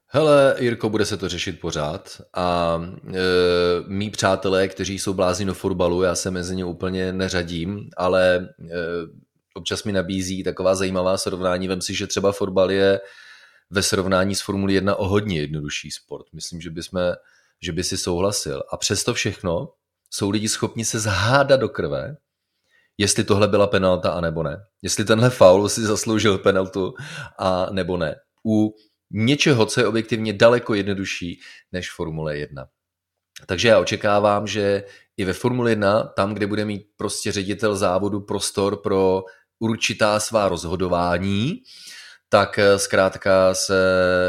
Hele, 0.08 0.56
Jirko, 0.60 0.90
bude 0.90 1.06
se 1.06 1.18
to 1.18 1.30
řešit 1.30 1.60
pořád 1.60 2.22
a 2.34 2.80
e, 3.14 3.20
mý 3.88 4.10
přátelé, 4.10 4.68
kteří 4.68 5.00
jsou 5.00 5.14
blázni 5.14 5.46
do 5.46 5.54
fotbalu, 5.54 6.02
já 6.02 6.16
se 6.16 6.32
mezi 6.32 6.56
ně 6.56 6.66
úplně 6.66 7.14
neřadím, 7.14 7.90
ale 7.98 8.36
e, 8.36 8.46
občas 9.54 9.84
mi 9.84 9.92
nabízí 9.92 10.44
taková 10.44 10.76
zajímavá 10.76 11.18
srovnání. 11.18 11.68
Vem 11.68 11.82
si, 11.82 11.94
že 11.94 12.08
třeba 12.08 12.32
fotbal 12.32 12.72
je 12.72 13.02
ve 13.70 13.84
srovnání 13.84 14.36
s 14.36 14.42
Formuli 14.42 14.74
1 14.74 14.96
o 14.96 15.08
hodně 15.08 15.40
jednodušší 15.40 15.92
sport. 15.92 16.26
Myslím, 16.34 16.62
že, 16.62 16.70
bychom, 16.70 17.14
že 17.62 17.72
by 17.72 17.84
si 17.84 17.98
souhlasil. 17.98 18.64
A 18.72 18.78
přesto 18.78 19.14
všechno 19.14 19.70
jsou 20.10 20.30
lidi 20.30 20.50
schopni 20.50 20.86
se 20.86 21.00
zhádat 21.00 21.60
do 21.60 21.70
krve, 21.70 22.16
jestli 22.98 23.24
tohle 23.24 23.48
byla 23.48 23.68
penalta 23.68 24.12
a 24.12 24.22
nebo 24.22 24.44
ne. 24.44 24.66
Jestli 24.82 25.06
tenhle 25.06 25.30
faul 25.30 25.70
si 25.70 25.82
zasloužil 25.82 26.38
penaltu 26.38 26.94
a 27.40 27.68
nebo 27.72 27.98
ne. 27.98 28.16
U 28.46 28.76
něčeho, 29.12 29.66
co 29.66 29.80
je 29.80 29.88
objektivně 29.88 30.34
daleko 30.34 30.74
jednodušší 30.74 31.40
než 31.72 31.92
Formule 31.92 32.38
1. 32.38 32.66
Takže 33.46 33.68
já 33.68 33.80
očekávám, 33.80 34.48
že 34.48 34.84
i 35.18 35.26
ve 35.26 35.34
Formule 35.34 35.72
1, 35.72 36.04
tam, 36.04 36.34
kde 36.34 36.48
bude 36.48 36.66
mít 36.66 36.88
prostě 36.98 37.32
ředitel 37.32 37.76
závodu 37.76 38.22
prostor 38.22 38.82
pro 38.82 39.24
určitá 39.60 40.20
svá 40.20 40.50
rozhodování, 40.50 41.62
tak 42.34 42.60
eh, 42.60 42.80
zkrátka 42.80 43.54
se 43.54 43.80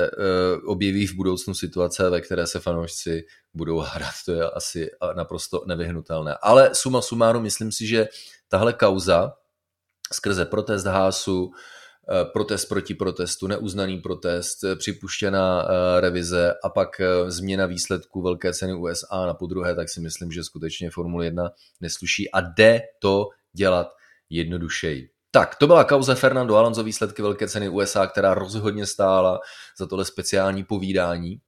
eh, 0.06 0.56
objeví 0.66 1.06
v 1.06 1.14
budoucnu 1.14 1.54
situace, 1.54 2.10
ve 2.10 2.20
které 2.20 2.46
se 2.46 2.60
fanoušci 2.60 3.24
budou 3.54 3.78
hrát. 3.78 4.14
To 4.24 4.32
je 4.32 4.50
asi 4.50 4.90
naprosto 5.16 5.64
nevyhnutelné. 5.66 6.36
Ale 6.42 6.74
suma 6.74 7.02
sumáru, 7.02 7.40
myslím 7.40 7.72
si, 7.72 7.86
že 7.86 8.08
tahle 8.48 8.72
kauza 8.72 9.32
skrze 10.12 10.44
protest 10.44 10.86
Hásu, 10.86 11.50
eh, 11.50 12.24
protest 12.24 12.64
proti 12.64 12.94
protestu, 12.94 13.46
neuznaný 13.46 13.98
protest, 13.98 14.58
připuštěná 14.76 15.66
revize 16.00 16.54
a 16.64 16.68
pak 16.68 17.00
změna 17.26 17.66
výsledků 17.66 18.22
velké 18.22 18.52
ceny 18.52 18.74
USA 18.74 19.26
na 19.26 19.34
podruhé, 19.34 19.74
tak 19.74 19.88
si 19.88 20.00
myslím, 20.00 20.32
že 20.32 20.44
skutečně 20.44 20.90
Formule 20.90 21.24
1 21.24 21.50
nesluší 21.80 22.30
a 22.30 22.40
jde 22.40 22.80
to 22.98 23.28
dělat 23.52 23.88
jednodušeji. 24.30 25.13
Tak, 25.34 25.56
to 25.56 25.66
byla 25.66 25.84
kauze 25.84 26.14
Fernando 26.14 26.56
Alonso 26.56 26.82
výsledky 26.82 27.22
velké 27.22 27.48
ceny 27.48 27.68
USA, 27.68 28.06
která 28.06 28.34
rozhodně 28.34 28.86
stála 28.86 29.40
za 29.78 29.86
tohle 29.86 30.04
speciální 30.04 30.64
povídání 30.64 31.40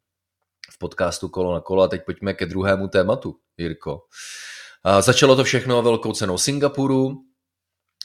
v 0.71 0.79
podcastu 0.79 1.29
Kolo 1.29 1.55
na 1.55 1.61
kolo. 1.61 1.83
A 1.83 1.89
teď 1.89 2.05
pojďme 2.05 2.35
ke 2.35 2.47
druhému 2.47 2.89
tématu, 2.89 3.37
Jirko. 3.57 4.01
A 4.85 5.01
začalo 5.01 5.37
to 5.37 5.45
všechno 5.45 5.83
velkou 5.83 6.13
cenou 6.13 6.39
Singapuru. 6.39 7.15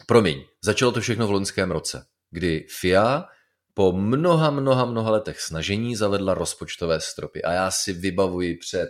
Promiň, 0.07 0.43
začalo 0.63 0.91
to 0.91 1.01
všechno 1.01 1.27
v 1.27 1.31
loňském 1.31 1.71
roce, 1.71 2.05
kdy 2.31 2.65
FIA 2.79 3.25
po 3.73 3.91
mnoha, 3.91 4.49
mnoha, 4.49 4.85
mnoha 4.85 5.11
letech 5.11 5.41
snažení 5.41 5.95
zavedla 5.95 6.33
rozpočtové 6.33 6.99
stropy. 6.99 7.43
A 7.43 7.51
já 7.51 7.71
si 7.71 7.93
vybavuji 7.93 8.57
před 8.57 8.89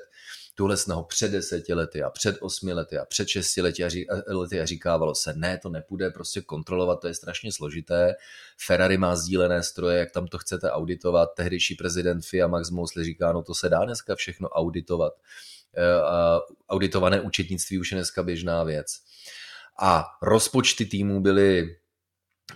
tuhle 0.55 0.77
snahu 0.77 1.03
před 1.03 1.31
deseti 1.31 1.73
lety 1.73 2.03
a 2.03 2.09
před 2.09 2.37
osmi 2.41 2.73
lety 2.73 2.97
a 2.97 3.05
před 3.05 3.27
šesti 3.27 3.61
lety 3.61 3.83
a, 3.83 3.89
ří, 3.89 4.07
lety 4.27 4.61
a 4.61 4.65
říkávalo 4.65 5.15
se, 5.15 5.33
ne, 5.33 5.57
to 5.57 5.69
nepůjde 5.69 6.09
prostě 6.09 6.41
kontrolovat, 6.41 7.01
to 7.01 7.07
je 7.07 7.13
strašně 7.13 7.51
složité. 7.51 8.15
Ferrari 8.65 8.97
má 8.97 9.15
sdílené 9.15 9.63
stroje, 9.63 9.99
jak 9.99 10.11
tam 10.11 10.27
to 10.27 10.37
chcete 10.37 10.71
auditovat. 10.71 11.29
Tehdejší 11.35 11.75
prezident 11.75 12.25
FIA 12.25 12.47
Max 12.47 12.69
Mosley 12.69 13.05
říká, 13.05 13.31
no 13.31 13.43
to 13.43 13.53
se 13.53 13.69
dá 13.69 13.85
dneska 13.85 14.15
všechno 14.15 14.49
auditovat. 14.49 15.13
E, 15.77 16.01
a 16.01 16.39
auditované 16.69 17.21
účetnictví 17.21 17.79
už 17.79 17.91
je 17.91 17.95
dneska 17.95 18.23
běžná 18.23 18.63
věc. 18.63 18.87
A 19.81 20.05
rozpočty 20.21 20.85
týmů 20.85 21.21
byly 21.21 21.77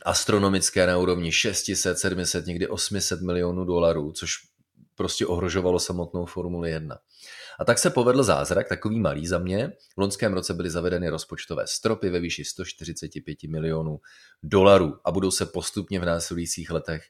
astronomické 0.05 0.87
na 0.87 0.97
úrovni 0.97 1.31
600, 1.31 1.99
700, 1.99 2.45
někdy 2.45 2.67
800 2.67 3.21
milionů 3.21 3.65
dolarů, 3.65 4.11
což 4.11 4.31
prostě 4.95 5.25
ohrožovalo 5.25 5.79
samotnou 5.79 6.25
Formuli 6.25 6.71
1. 6.71 6.97
A 7.59 7.65
tak 7.65 7.79
se 7.79 7.89
povedl 7.89 8.23
zázrak, 8.23 8.69
takový 8.69 8.99
malý 8.99 9.27
za 9.27 9.39
mě. 9.39 9.71
V 9.95 9.97
loňském 9.97 10.33
roce 10.33 10.53
byly 10.53 10.69
zavedeny 10.69 11.09
rozpočtové 11.09 11.67
stropy 11.67 12.09
ve 12.09 12.19
výši 12.19 12.45
145 12.45 13.43
milionů 13.43 13.99
dolarů 14.43 14.99
a 15.05 15.11
budou 15.11 15.31
se 15.31 15.45
postupně 15.45 15.99
v 15.99 16.05
následujících 16.05 16.71
letech 16.71 17.03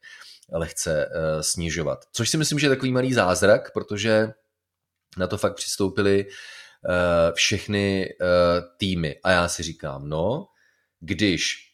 lehce 0.51 1.05
uh, 1.05 1.41
snižovat. 1.41 1.99
Což 2.11 2.29
si 2.29 2.37
myslím, 2.37 2.59
že 2.59 2.65
je 2.65 2.69
takový 2.69 2.91
malý 2.91 3.13
zázrak, 3.13 3.71
protože 3.73 4.33
na 5.17 5.27
to 5.27 5.37
fakt 5.37 5.55
přistoupili 5.55 6.25
uh, 6.25 6.31
všechny 7.33 8.09
uh, 8.21 8.27
týmy. 8.77 9.19
A 9.23 9.31
já 9.31 9.47
si 9.47 9.63
říkám, 9.63 10.09
no, 10.09 10.47
když 10.99 11.71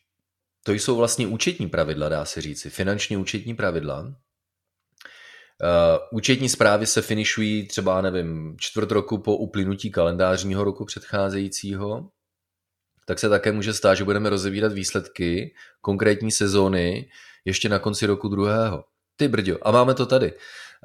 to 0.64 0.72
jsou 0.72 0.96
vlastně 0.96 1.28
účetní 1.28 1.70
pravidla, 1.70 2.10
dá 2.10 2.26
se 2.26 2.42
říci, 2.42 2.70
finanční 2.70 3.18
účetní 3.18 3.56
pravidla, 3.56 4.16
účetní 6.12 6.50
zprávy 6.50 6.86
se 6.86 7.02
finišují 7.02 7.68
třeba, 7.68 8.02
nevím, 8.02 8.56
čtvrt 8.60 8.92
roku 8.92 9.18
po 9.18 9.38
uplynutí 9.38 9.92
kalendářního 9.92 10.64
roku 10.64 10.86
předcházejícího, 10.86 12.10
tak 13.06 13.20
se 13.20 13.30
také 13.30 13.52
může 13.52 13.74
stát, 13.74 13.96
že 13.96 14.04
budeme 14.04 14.30
rozevírat 14.30 14.74
výsledky 14.74 15.54
konkrétní 15.82 16.32
sezóny 16.32 17.10
ještě 17.46 17.70
na 17.70 17.80
konci 17.80 18.06
roku 18.06 18.28
druhého. 18.28 18.84
Ty 19.16 19.28
brďo, 19.28 19.58
a 19.62 19.72
máme 19.72 19.94
to 19.94 20.06
tady. 20.06 20.34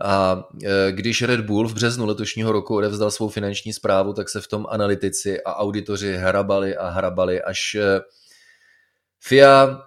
A 0.04 0.44
e, 0.64 0.92
když 0.92 1.22
Red 1.22 1.40
Bull 1.40 1.68
v 1.68 1.74
březnu 1.74 2.06
letošního 2.06 2.52
roku 2.52 2.76
odevzdal 2.76 3.10
svou 3.10 3.28
finanční 3.28 3.72
zprávu, 3.72 4.12
tak 4.12 4.28
se 4.28 4.40
v 4.40 4.48
tom 4.48 4.66
analytici 4.70 5.42
a 5.42 5.54
auditoři 5.54 6.16
hrabali 6.16 6.76
a 6.76 6.88
hrabali, 6.88 7.42
až 7.42 7.74
e, 7.74 8.00
FIA 9.20 9.66
Eh, 9.68 9.86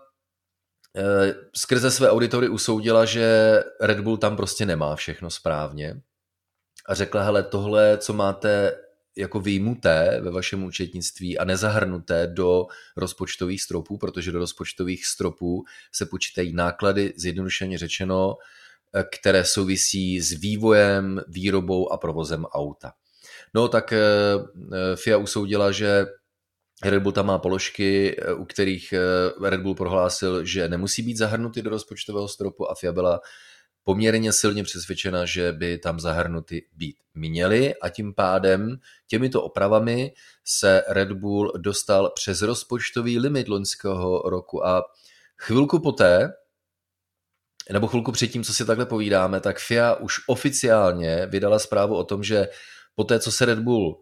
skrze 1.56 1.92
své 1.92 2.12
auditory 2.12 2.50
usoudila, 2.50 3.06
že 3.06 3.60
Red 3.82 4.00
Bull 4.00 4.18
tam 4.18 4.36
prostě 4.38 4.66
nemá 4.66 4.96
všechno 4.96 5.30
správně 5.30 6.02
a 6.90 6.94
řekla, 6.94 7.24
hele, 7.24 7.44
tohle, 7.44 7.98
co 7.98 8.14
máte 8.14 8.78
jako 9.18 9.40
výjimuté 9.40 10.20
ve 10.22 10.32
vašem 10.32 10.64
účetnictví 10.64 11.38
a 11.38 11.46
nezahrnuté 11.46 12.28
do 12.28 12.68
rozpočtových 12.98 13.62
stropů, 13.62 13.98
protože 13.98 14.32
do 14.32 14.40
rozpočtových 14.40 15.06
stropů 15.06 15.64
se 15.92 16.06
počítají 16.06 16.54
náklady, 16.54 17.14
zjednodušeně 17.18 17.78
řečeno, 17.78 18.36
eh, 18.94 19.04
které 19.20 19.46
souvisí 19.46 20.22
s 20.22 20.32
vývojem, 20.32 21.22
výrobou 21.28 21.92
a 21.92 21.98
provozem 21.98 22.46
auta. 22.46 22.94
No 23.54 23.68
tak 23.68 23.94
eh, 23.94 24.00
FIA 24.96 25.18
usoudila, 25.18 25.72
že 25.72 26.06
Red 26.84 27.04
Bull 27.04 27.12
tam 27.12 27.26
má 27.26 27.38
položky, 27.38 28.16
eh, 28.20 28.34
u 28.34 28.46
kterých 28.46 28.94
eh, 28.94 29.50
Red 29.50 29.62
Bull 29.62 29.76
prohlásil, 29.76 30.46
že 30.46 30.70
nemusí 30.70 31.02
být 31.02 31.18
zahrnuty 31.18 31.62
do 31.62 31.70
rozpočtového 31.70 32.28
stropu 32.28 32.72
a 32.72 32.76
FIA 32.76 32.92
byla 32.92 33.20
poměrně 33.84 34.34
silně 34.34 34.64
přesvědčena, 34.64 35.26
že 35.26 35.52
by 35.52 35.78
tam 35.78 36.00
zahrnuty 36.00 36.66
být 36.76 36.96
měly 37.14 37.76
a 37.76 37.90
tím 37.90 38.14
pádem 38.14 38.78
těmito 39.08 39.44
opravami 39.44 40.14
se 40.46 40.84
Red 40.88 41.12
Bull 41.12 41.54
dostal 41.58 42.12
přes 42.16 42.42
rozpočtový 42.42 43.20
limit 43.20 43.48
loňského 43.48 44.22
roku. 44.26 44.66
A 44.68 44.84
chvilku 45.38 45.80
poté, 45.80 46.34
nebo 47.72 47.88
chvilku 47.88 48.12
předtím, 48.12 48.44
co 48.44 48.54
si 48.54 48.66
takhle 48.66 48.86
povídáme, 48.86 49.40
tak 49.40 49.60
FIA 49.60 49.96
už 49.96 50.16
oficiálně 50.28 51.26
vydala 51.26 51.60
zprávu 51.60 51.96
o 51.96 52.04
tom, 52.04 52.24
že 52.24 52.48
poté, 52.96 53.20
co 53.20 53.32
se 53.32 53.46
Red 53.46 53.60
Bull 53.60 54.02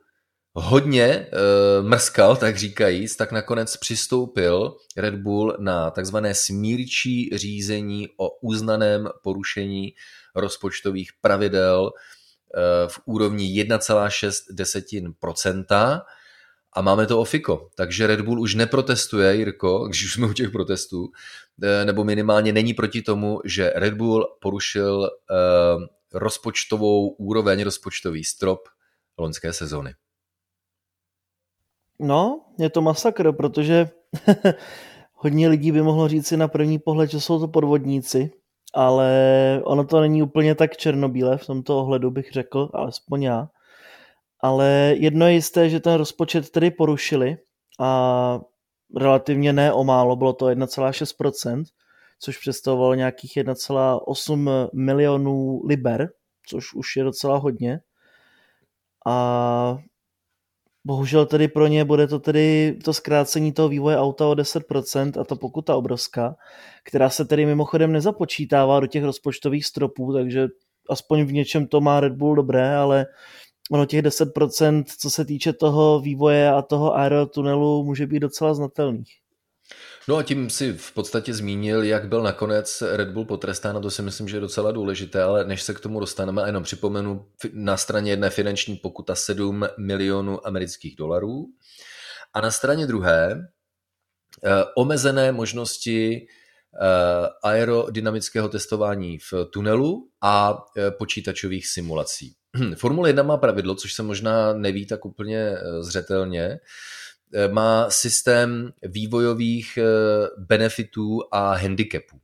hodně 0.59 1.27
uh, 1.27 1.33
mrskal, 1.87 2.35
tak 2.35 2.57
říkajíc, 2.57 3.15
tak 3.15 3.31
nakonec 3.31 3.77
přistoupil 3.77 4.77
Red 4.97 5.15
Bull 5.15 5.55
na 5.59 5.91
takzvané 5.91 6.33
smírčí 6.33 7.29
řízení 7.35 8.07
o 8.17 8.29
uznaném 8.41 9.09
porušení 9.23 9.93
rozpočtových 10.35 11.09
pravidel 11.21 11.81
uh, 11.83 11.91
v 12.87 12.99
úrovni 13.05 13.63
1,6% 13.63 16.01
a 16.73 16.81
máme 16.81 17.05
to 17.05 17.19
ofiko. 17.19 17.69
Takže 17.75 18.07
Red 18.07 18.21
Bull 18.21 18.41
už 18.41 18.55
neprotestuje, 18.55 19.35
Jirko, 19.35 19.87
když 19.87 20.05
už 20.05 20.13
jsme 20.13 20.27
u 20.27 20.33
těch 20.33 20.49
protestů, 20.49 21.01
uh, 21.01 21.09
nebo 21.83 22.03
minimálně 22.03 22.53
není 22.53 22.73
proti 22.73 23.01
tomu, 23.01 23.39
že 23.45 23.73
Red 23.75 23.93
Bull 23.93 24.37
porušil 24.41 24.99
uh, 24.99 25.07
rozpočtovou 26.13 27.09
úroveň, 27.09 27.63
rozpočtový 27.63 28.23
strop 28.23 28.59
loňské 29.17 29.53
sezony. 29.53 29.93
No, 31.99 32.45
je 32.59 32.69
to 32.69 32.81
masakr, 32.81 33.31
protože 33.31 33.89
hodně 35.13 35.47
lidí 35.47 35.71
by 35.71 35.81
mohlo 35.81 36.07
říct 36.07 36.27
si 36.27 36.37
na 36.37 36.47
první 36.47 36.79
pohled, 36.79 37.09
že 37.11 37.21
jsou 37.21 37.39
to 37.39 37.47
podvodníci, 37.47 38.31
ale 38.73 39.11
ono 39.63 39.83
to 39.83 40.01
není 40.01 40.23
úplně 40.23 40.55
tak 40.55 40.77
černobílé 40.77 41.37
v 41.37 41.45
tomto 41.45 41.79
ohledu, 41.79 42.11
bych 42.11 42.31
řekl, 42.31 42.69
alespoň 42.73 43.23
já. 43.23 43.49
Ale 44.39 44.95
jedno 44.97 45.27
je 45.27 45.33
jisté, 45.33 45.69
že 45.69 45.79
ten 45.79 45.93
rozpočet 45.93 46.49
tedy 46.49 46.71
porušili 46.71 47.37
a 47.79 48.39
relativně 48.97 49.53
ne 49.53 49.73
o 49.73 49.83
málo, 49.83 50.15
bylo 50.15 50.33
to 50.33 50.45
1,6%, 50.45 51.63
což 52.19 52.37
představovalo 52.37 52.93
nějakých 52.93 53.31
1,8 53.37 54.69
milionů 54.73 55.61
liber, 55.67 56.09
což 56.47 56.73
už 56.73 56.95
je 56.95 57.03
docela 57.03 57.37
hodně. 57.37 57.79
A 59.07 59.77
Bohužel 60.87 61.25
tedy 61.25 61.47
pro 61.47 61.67
ně 61.67 61.85
bude 61.85 62.07
to 62.07 62.19
tedy 62.19 62.77
to 62.83 62.93
zkrácení 62.93 63.51
toho 63.51 63.69
vývoje 63.69 63.97
auta 63.97 64.27
o 64.27 64.33
10% 64.33 65.21
a 65.21 65.23
to 65.23 65.35
pokuta 65.35 65.75
obrovská, 65.75 66.35
která 66.83 67.09
se 67.09 67.25
tedy 67.25 67.45
mimochodem 67.45 67.91
nezapočítává 67.91 68.79
do 68.79 68.87
těch 68.87 69.03
rozpočtových 69.03 69.65
stropů, 69.65 70.13
takže 70.13 70.47
aspoň 70.89 71.23
v 71.23 71.33
něčem 71.33 71.67
to 71.67 71.81
má 71.81 71.99
Red 71.99 72.13
Bull 72.13 72.35
dobré, 72.35 72.75
ale 72.75 73.05
ono 73.71 73.85
těch 73.85 74.01
10%, 74.01 74.83
co 74.99 75.09
se 75.09 75.25
týče 75.25 75.53
toho 75.53 75.99
vývoje 75.99 76.51
a 76.51 76.61
toho 76.61 76.95
aerotunelu, 76.95 77.83
může 77.83 78.07
být 78.07 78.19
docela 78.19 78.53
znatelných. 78.53 79.26
No 80.09 80.17
a 80.17 80.23
tím 80.23 80.49
si 80.49 80.73
v 80.73 80.93
podstatě 80.93 81.33
zmínil, 81.33 81.83
jak 81.83 82.07
byl 82.07 82.23
nakonec 82.23 82.83
Red 82.91 83.09
Bull 83.09 83.25
potrestán, 83.25 83.77
a 83.77 83.79
to 83.79 83.91
si 83.91 84.01
myslím, 84.01 84.27
že 84.27 84.37
je 84.37 84.41
docela 84.41 84.71
důležité, 84.71 85.23
ale 85.23 85.45
než 85.45 85.63
se 85.63 85.73
k 85.73 85.79
tomu 85.79 85.99
dostaneme, 85.99 86.41
jenom 86.45 86.63
připomenu 86.63 87.25
na 87.53 87.77
straně 87.77 88.11
jedné 88.11 88.29
finanční 88.29 88.75
pokuta 88.75 89.15
7 89.15 89.67
milionů 89.77 90.47
amerických 90.47 90.95
dolarů 90.95 91.45
a 92.33 92.41
na 92.41 92.51
straně 92.51 92.87
druhé 92.87 93.31
eh, 94.43 94.49
omezené 94.77 95.31
možnosti 95.31 96.15
eh, 96.15 96.27
aerodynamického 97.43 98.49
testování 98.49 99.17
v 99.17 99.33
tunelu 99.53 100.09
a 100.21 100.57
eh, 100.77 100.91
počítačových 100.91 101.67
simulací. 101.67 102.33
Formule 102.75 103.09
1 103.09 103.23
má 103.23 103.37
pravidlo, 103.37 103.75
což 103.75 103.93
se 103.93 104.03
možná 104.03 104.53
neví 104.53 104.87
tak 104.87 105.05
úplně 105.05 105.57
zřetelně, 105.81 106.59
má 107.51 107.89
systém 107.89 108.73
vývojových 108.83 109.79
benefitů 110.37 111.19
a 111.31 111.55
handicapů, 111.55 112.19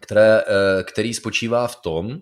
které, 0.00 0.42
který 0.82 1.14
spočívá 1.14 1.68
v 1.68 1.76
tom, 1.76 2.20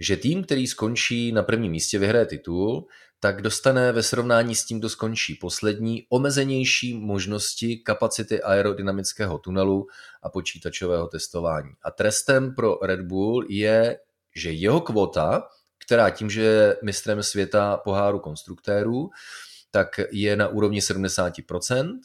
že 0.00 0.16
tým, 0.16 0.44
který 0.44 0.66
skončí 0.66 1.32
na 1.32 1.42
prvním 1.42 1.72
místě, 1.72 1.98
vyhraje 1.98 2.26
titul, 2.26 2.86
tak 3.20 3.42
dostane 3.42 3.92
ve 3.92 4.02
srovnání 4.02 4.54
s 4.54 4.64
tím, 4.64 4.78
kdo 4.78 4.88
skončí 4.88 5.34
poslední, 5.34 6.06
omezenější 6.08 6.94
možnosti 6.94 7.76
kapacity 7.76 8.42
aerodynamického 8.42 9.38
tunelu 9.38 9.86
a 10.22 10.28
počítačového 10.28 11.06
testování. 11.08 11.70
A 11.82 11.90
trestem 11.90 12.54
pro 12.54 12.78
Red 12.82 13.00
Bull 13.00 13.44
je, 13.48 13.98
že 14.36 14.50
jeho 14.50 14.80
kvota, 14.80 15.42
která 15.86 16.10
tím, 16.10 16.30
že 16.30 16.42
je 16.42 16.76
mistrem 16.82 17.22
světa 17.22 17.76
poháru 17.76 18.18
konstruktérů, 18.18 19.10
tak 19.72 20.00
je 20.10 20.36
na 20.36 20.48
úrovni 20.48 20.80
70%, 20.80 21.98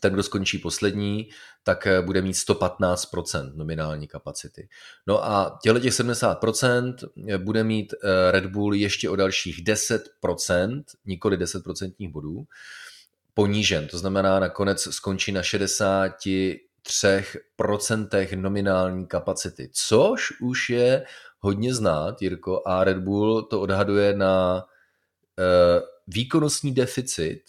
ten, 0.00 0.12
kdo 0.12 0.22
skončí 0.22 0.58
poslední, 0.58 1.28
tak 1.62 1.86
eh, 1.86 2.02
bude 2.02 2.22
mít 2.22 2.32
115% 2.32 3.52
nominální 3.54 4.08
kapacity. 4.08 4.68
No 5.06 5.24
a 5.24 5.58
těle 5.62 5.80
těch 5.80 5.92
70% 5.92 6.94
eh, 7.28 7.38
bude 7.38 7.64
mít 7.64 7.94
eh, 7.94 8.30
Red 8.30 8.46
Bull 8.46 8.74
ještě 8.74 9.10
o 9.10 9.16
dalších 9.16 9.64
10%, 9.64 10.82
nikoli 11.04 11.38
10% 11.38 12.12
bodů, 12.12 12.44
ponížen. 13.34 13.86
To 13.86 13.98
znamená, 13.98 14.40
nakonec 14.40 14.88
skončí 14.90 15.32
na 15.32 15.40
63% 15.40 18.40
nominální 18.40 19.06
kapacity, 19.06 19.70
což 19.72 20.32
už 20.40 20.70
je 20.70 21.04
hodně 21.38 21.74
znát, 21.74 22.22
Jirko, 22.22 22.62
a 22.66 22.84
Red 22.84 22.98
Bull 22.98 23.42
to 23.42 23.60
odhaduje 23.60 24.16
na 24.16 24.64
výkonnostní 26.14 26.74
deficit 26.74 27.42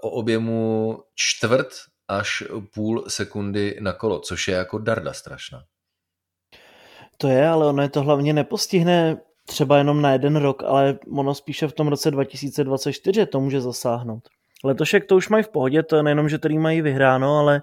o 0.00 0.10
objemu 0.10 0.98
čtvrt 1.14 1.68
až 2.08 2.42
půl 2.74 3.04
sekundy 3.08 3.78
na 3.80 3.92
kolo, 3.92 4.20
což 4.20 4.48
je 4.48 4.54
jako 4.54 4.78
darda 4.78 5.12
strašná. 5.12 5.64
To 7.18 7.28
je, 7.28 7.48
ale 7.48 7.66
ono 7.66 7.82
je 7.82 7.88
to 7.88 8.02
hlavně 8.02 8.32
nepostihne 8.32 9.20
třeba 9.46 9.78
jenom 9.78 10.02
na 10.02 10.12
jeden 10.12 10.36
rok, 10.36 10.62
ale 10.62 10.98
ono 11.12 11.34
spíše 11.34 11.68
v 11.68 11.72
tom 11.72 11.88
roce 11.88 12.10
2024 12.10 13.26
to 13.26 13.40
může 13.40 13.60
zasáhnout. 13.60 14.28
Letošek 14.64 15.06
to 15.06 15.16
už 15.16 15.28
mají 15.28 15.44
v 15.44 15.48
pohodě, 15.48 15.82
to 15.82 15.96
je 15.96 16.02
nejenom, 16.02 16.28
že 16.28 16.38
tady 16.38 16.58
mají 16.58 16.82
vyhráno, 16.82 17.38
ale 17.38 17.62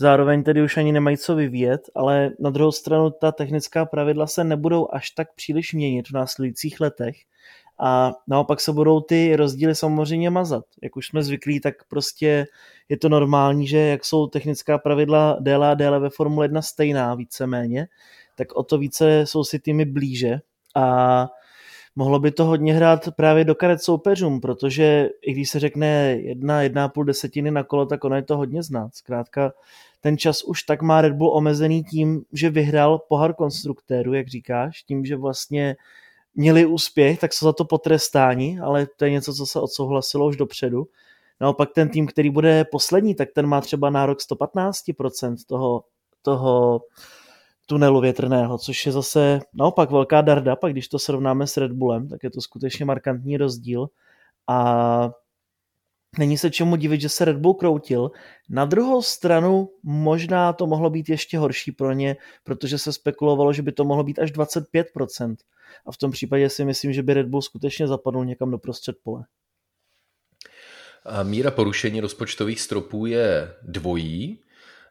zároveň 0.00 0.42
tedy 0.42 0.62
už 0.62 0.76
ani 0.76 0.92
nemají 0.92 1.18
co 1.18 1.34
vyvíjet, 1.34 1.80
ale 1.94 2.30
na 2.40 2.50
druhou 2.50 2.72
stranu 2.72 3.10
ta 3.10 3.32
technická 3.32 3.86
pravidla 3.86 4.26
se 4.26 4.44
nebudou 4.44 4.88
až 4.92 5.10
tak 5.10 5.34
příliš 5.34 5.72
měnit 5.72 6.08
v 6.08 6.12
následujících 6.12 6.80
letech 6.80 7.16
a 7.80 8.12
naopak 8.28 8.60
se 8.60 8.72
budou 8.72 9.00
ty 9.00 9.36
rozdíly 9.36 9.74
samozřejmě 9.74 10.30
mazat. 10.30 10.64
Jak 10.82 10.96
už 10.96 11.06
jsme 11.06 11.22
zvyklí, 11.22 11.60
tak 11.60 11.74
prostě 11.88 12.46
je 12.88 12.96
to 12.96 13.08
normální, 13.08 13.66
že 13.66 13.78
jak 13.78 14.04
jsou 14.04 14.26
technická 14.26 14.78
pravidla 14.78 15.36
déle 15.40 15.70
a 15.70 15.74
déle 15.74 16.00
ve 16.00 16.10
Formule 16.10 16.44
1 16.44 16.62
stejná 16.62 17.14
víceméně, 17.14 17.86
tak 18.36 18.52
o 18.52 18.62
to 18.62 18.78
více 18.78 19.26
jsou 19.26 19.44
si 19.44 19.58
týmy 19.58 19.84
blíže 19.84 20.38
a 20.74 21.28
mohlo 21.96 22.18
by 22.18 22.30
to 22.30 22.44
hodně 22.44 22.74
hrát 22.74 23.08
právě 23.16 23.44
do 23.44 23.54
karet 23.54 23.82
soupeřům, 23.82 24.40
protože 24.40 25.08
i 25.22 25.32
když 25.32 25.50
se 25.50 25.60
řekne 25.60 26.16
jedna, 26.20 26.62
jedna 26.62 26.88
půl 26.88 27.04
desetiny 27.04 27.50
na 27.50 27.62
kolo, 27.62 27.86
tak 27.86 28.04
ono 28.04 28.16
je 28.16 28.22
to 28.22 28.36
hodně 28.36 28.62
znát. 28.62 28.94
Zkrátka 28.94 29.52
ten 30.00 30.18
čas 30.18 30.42
už 30.42 30.62
tak 30.62 30.82
má 30.82 31.00
Red 31.00 31.12
Bull 31.12 31.36
omezený 31.36 31.84
tím, 31.84 32.22
že 32.32 32.50
vyhrál 32.50 32.98
pohar 32.98 33.34
konstruktéru, 33.34 34.14
jak 34.14 34.28
říkáš, 34.28 34.82
tím, 34.82 35.04
že 35.04 35.16
vlastně 35.16 35.76
měli 36.34 36.66
úspěch, 36.66 37.20
tak 37.20 37.32
jsou 37.32 37.46
za 37.46 37.52
to 37.52 37.64
potrestáni, 37.64 38.60
ale 38.60 38.86
to 38.96 39.04
je 39.04 39.10
něco, 39.10 39.34
co 39.34 39.46
se 39.46 39.60
odsouhlasilo 39.60 40.26
už 40.26 40.36
dopředu. 40.36 40.86
Naopak 41.40 41.68
ten 41.74 41.88
tým, 41.88 42.06
který 42.06 42.30
bude 42.30 42.64
poslední, 42.64 43.14
tak 43.14 43.28
ten 43.34 43.46
má 43.46 43.60
třeba 43.60 43.90
nárok 43.90 44.18
115% 44.18 45.36
toho, 45.46 45.84
toho 46.22 46.80
tunelu 47.66 48.00
větrného, 48.00 48.58
což 48.58 48.86
je 48.86 48.92
zase 48.92 49.40
naopak 49.54 49.90
velká 49.90 50.20
darda, 50.20 50.56
pak 50.56 50.72
když 50.72 50.88
to 50.88 50.98
srovnáme 50.98 51.46
s 51.46 51.56
Red 51.56 51.72
Bullem, 51.72 52.08
tak 52.08 52.22
je 52.22 52.30
to 52.30 52.40
skutečně 52.40 52.84
markantní 52.84 53.36
rozdíl 53.36 53.86
a 54.48 55.10
není 56.18 56.38
se 56.38 56.50
čemu 56.50 56.76
divit, 56.76 57.00
že 57.00 57.08
se 57.08 57.24
Red 57.24 57.36
Bull 57.36 57.54
kroutil. 57.54 58.10
Na 58.48 58.64
druhou 58.64 59.02
stranu 59.02 59.68
možná 59.82 60.52
to 60.52 60.66
mohlo 60.66 60.90
být 60.90 61.08
ještě 61.08 61.38
horší 61.38 61.72
pro 61.72 61.92
ně, 61.92 62.16
protože 62.44 62.78
se 62.78 62.92
spekulovalo, 62.92 63.52
že 63.52 63.62
by 63.62 63.72
to 63.72 63.84
mohlo 63.84 64.04
být 64.04 64.18
až 64.18 64.32
25%. 64.32 65.36
A 65.86 65.92
v 65.92 65.96
tom 65.96 66.10
případě 66.10 66.48
si 66.50 66.64
myslím, 66.64 66.92
že 66.92 67.02
by 67.02 67.14
Red 67.14 67.26
Bull 67.26 67.42
skutečně 67.42 67.86
zapadl 67.86 68.24
někam 68.24 68.50
do 68.50 68.58
prostřed 68.58 68.96
pole. 69.02 69.24
A 71.04 71.22
míra 71.22 71.50
porušení 71.50 72.00
rozpočtových 72.00 72.60
stropů 72.60 73.06
je 73.06 73.54
dvojí. 73.62 74.43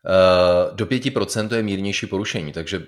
Eh, 0.07 0.75
do 0.75 0.85
5% 0.85 1.49
to 1.49 1.55
je 1.55 1.63
mírnější 1.63 2.07
porušení, 2.07 2.53
takže 2.53 2.87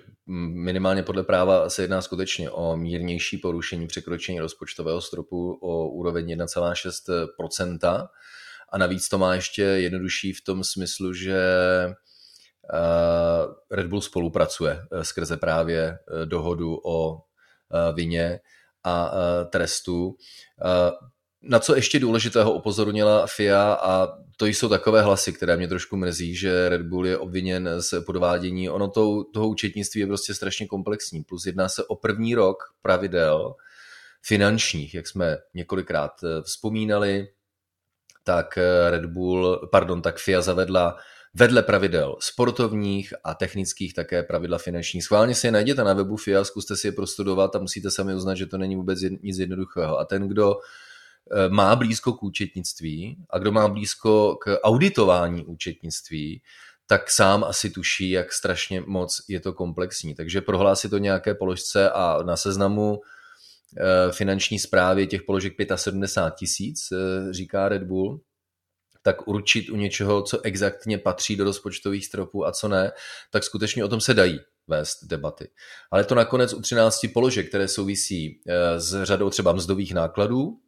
minimálně 0.65 1.03
podle 1.03 1.23
práva 1.23 1.69
se 1.69 1.81
jedná 1.81 2.01
skutečně 2.01 2.49
o 2.49 2.77
mírnější 2.77 3.37
porušení 3.37 3.87
překročení 3.87 4.39
rozpočtového 4.39 5.01
stropu 5.01 5.53
o 5.61 5.89
úroveň 5.89 6.27
1,6%. 6.27 8.07
A 8.69 8.77
navíc 8.77 9.09
to 9.09 9.17
má 9.17 9.35
ještě 9.35 9.61
jednodušší 9.61 10.33
v 10.33 10.43
tom 10.43 10.63
smyslu, 10.63 11.13
že 11.13 11.39
eh, 12.73 12.77
Red 13.71 13.87
Bull 13.87 14.01
spolupracuje 14.01 14.81
eh, 14.91 15.03
skrze 15.03 15.37
právě 15.37 15.97
dohodu 16.25 16.79
o 16.85 17.21
vině 17.93 18.39
a 18.83 19.11
trestu. 19.49 20.15
Na 21.47 21.59
co 21.59 21.75
ještě 21.75 21.99
důležitého 21.99 22.53
upozornila 22.53 23.27
FIA 23.27 23.73
a 23.73 24.07
to 24.37 24.45
jsou 24.45 24.69
takové 24.69 25.01
hlasy, 25.01 25.33
které 25.33 25.57
mě 25.57 25.67
trošku 25.67 25.97
mrzí, 25.97 26.35
že 26.35 26.69
Red 26.69 26.81
Bull 26.81 27.07
je 27.07 27.17
obviněn 27.17 27.69
z 27.77 28.01
podvádění. 28.05 28.69
Ono 28.69 28.89
to, 28.89 29.23
toho 29.33 29.47
účetnictví 29.47 30.01
je 30.01 30.07
prostě 30.07 30.33
strašně 30.33 30.67
komplexní. 30.67 31.23
Plus 31.23 31.45
jedná 31.45 31.69
se 31.69 31.83
o 31.83 31.95
první 31.95 32.35
rok 32.35 32.63
pravidel 32.81 33.55
finančních, 34.21 34.93
jak 34.93 35.07
jsme 35.07 35.37
několikrát 35.53 36.11
eh, 36.23 36.41
vzpomínali, 36.41 37.27
tak 38.23 38.57
eh, 38.57 38.89
Red 38.91 39.05
Bull, 39.05 39.69
pardon, 39.71 40.01
tak 40.01 40.17
FIA 40.17 40.41
zavedla 40.41 40.97
vedle 41.37 41.63
pravidel 41.63 42.15
sportovních 42.19 43.13
a 43.23 43.33
technických 43.33 43.93
také 43.93 44.23
pravidla 44.23 44.57
finančních. 44.57 45.03
Schválně 45.03 45.35
si 45.35 45.47
je 45.47 45.51
najděte 45.51 45.83
na 45.83 45.93
webu 45.93 46.17
FIA, 46.17 46.43
zkuste 46.43 46.75
si 46.77 46.87
je 46.87 46.91
prostudovat 46.91 47.55
a 47.55 47.59
musíte 47.59 47.91
sami 47.91 48.15
uznat, 48.15 48.35
že 48.35 48.45
to 48.45 48.57
není 48.57 48.75
vůbec 48.75 48.99
nic 49.21 49.39
jednoduchého. 49.39 49.99
A 49.99 50.05
ten, 50.05 50.27
kdo 50.27 50.55
má 51.49 51.75
blízko 51.75 52.13
k 52.13 52.23
účetnictví 52.23 53.17
a 53.29 53.39
kdo 53.39 53.51
má 53.51 53.67
blízko 53.67 54.37
k 54.41 54.59
auditování 54.63 55.45
účetnictví, 55.45 56.41
tak 56.87 57.11
sám 57.11 57.43
asi 57.43 57.69
tuší, 57.69 58.09
jak 58.09 58.33
strašně 58.33 58.81
moc 58.87 59.21
je 59.27 59.39
to 59.39 59.53
komplexní. 59.53 60.15
Takže 60.15 60.41
prohlásit 60.41 60.91
to 60.91 60.97
nějaké 60.97 61.35
položce 61.35 61.89
a 61.89 62.23
na 62.23 62.37
seznamu 62.37 63.01
eh, 63.77 64.11
finanční 64.11 64.59
zprávy 64.59 65.07
těch 65.07 65.23
položek 65.23 65.53
75 65.75 66.37
tisíc, 66.37 66.91
eh, 66.91 67.33
říká 67.33 67.69
Red 67.69 67.83
Bull, 67.83 68.21
tak 69.01 69.27
určit 69.27 69.69
u 69.69 69.75
něčeho, 69.75 70.21
co 70.21 70.41
exaktně 70.41 70.97
patří 70.97 71.35
do 71.35 71.43
rozpočtových 71.43 72.05
stropů 72.05 72.45
a 72.45 72.51
co 72.51 72.67
ne, 72.67 72.91
tak 73.31 73.43
skutečně 73.43 73.85
o 73.85 73.87
tom 73.87 74.01
se 74.01 74.13
dají 74.13 74.39
vést 74.67 74.97
debaty. 75.03 75.47
Ale 75.91 76.03
to 76.03 76.15
nakonec 76.15 76.53
u 76.53 76.61
13 76.61 77.05
položek, 77.13 77.49
které 77.49 77.67
souvisí 77.67 78.41
s 78.77 79.03
řadou 79.03 79.29
třeba 79.29 79.53
mzdových 79.53 79.93
nákladů, 79.93 80.59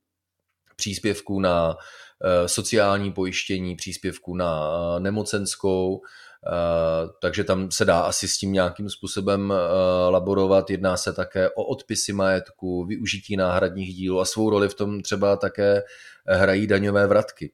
příspěvků 0.78 1.40
na 1.40 1.78
eh, 2.24 2.48
sociální 2.48 3.12
pojištění, 3.12 3.76
příspěvků 3.76 4.36
na 4.36 4.70
eh, 4.70 5.00
nemocenskou, 5.00 6.02
eh, 6.02 7.10
takže 7.22 7.44
tam 7.44 7.72
se 7.72 7.86
dá 7.86 8.00
asi 8.00 8.28
s 8.28 8.38
tím 8.38 8.54
nějakým 8.54 8.90
způsobem 8.90 9.54
laborovat. 10.10 10.70
Jedná 10.70 10.98
se 10.98 11.14
také 11.14 11.50
o 11.50 11.64
odpisy 11.64 12.14
majetku, 12.14 12.86
využití 12.86 13.38
náhradních 13.38 13.96
dílů 13.96 14.20
a 14.20 14.26
svou 14.26 14.50
roli 14.50 14.70
v 14.70 14.74
tom 14.74 15.02
třeba 15.02 15.38
také 15.38 15.84
hrají 16.28 16.68
daňové 16.68 17.08
vratky. 17.08 17.52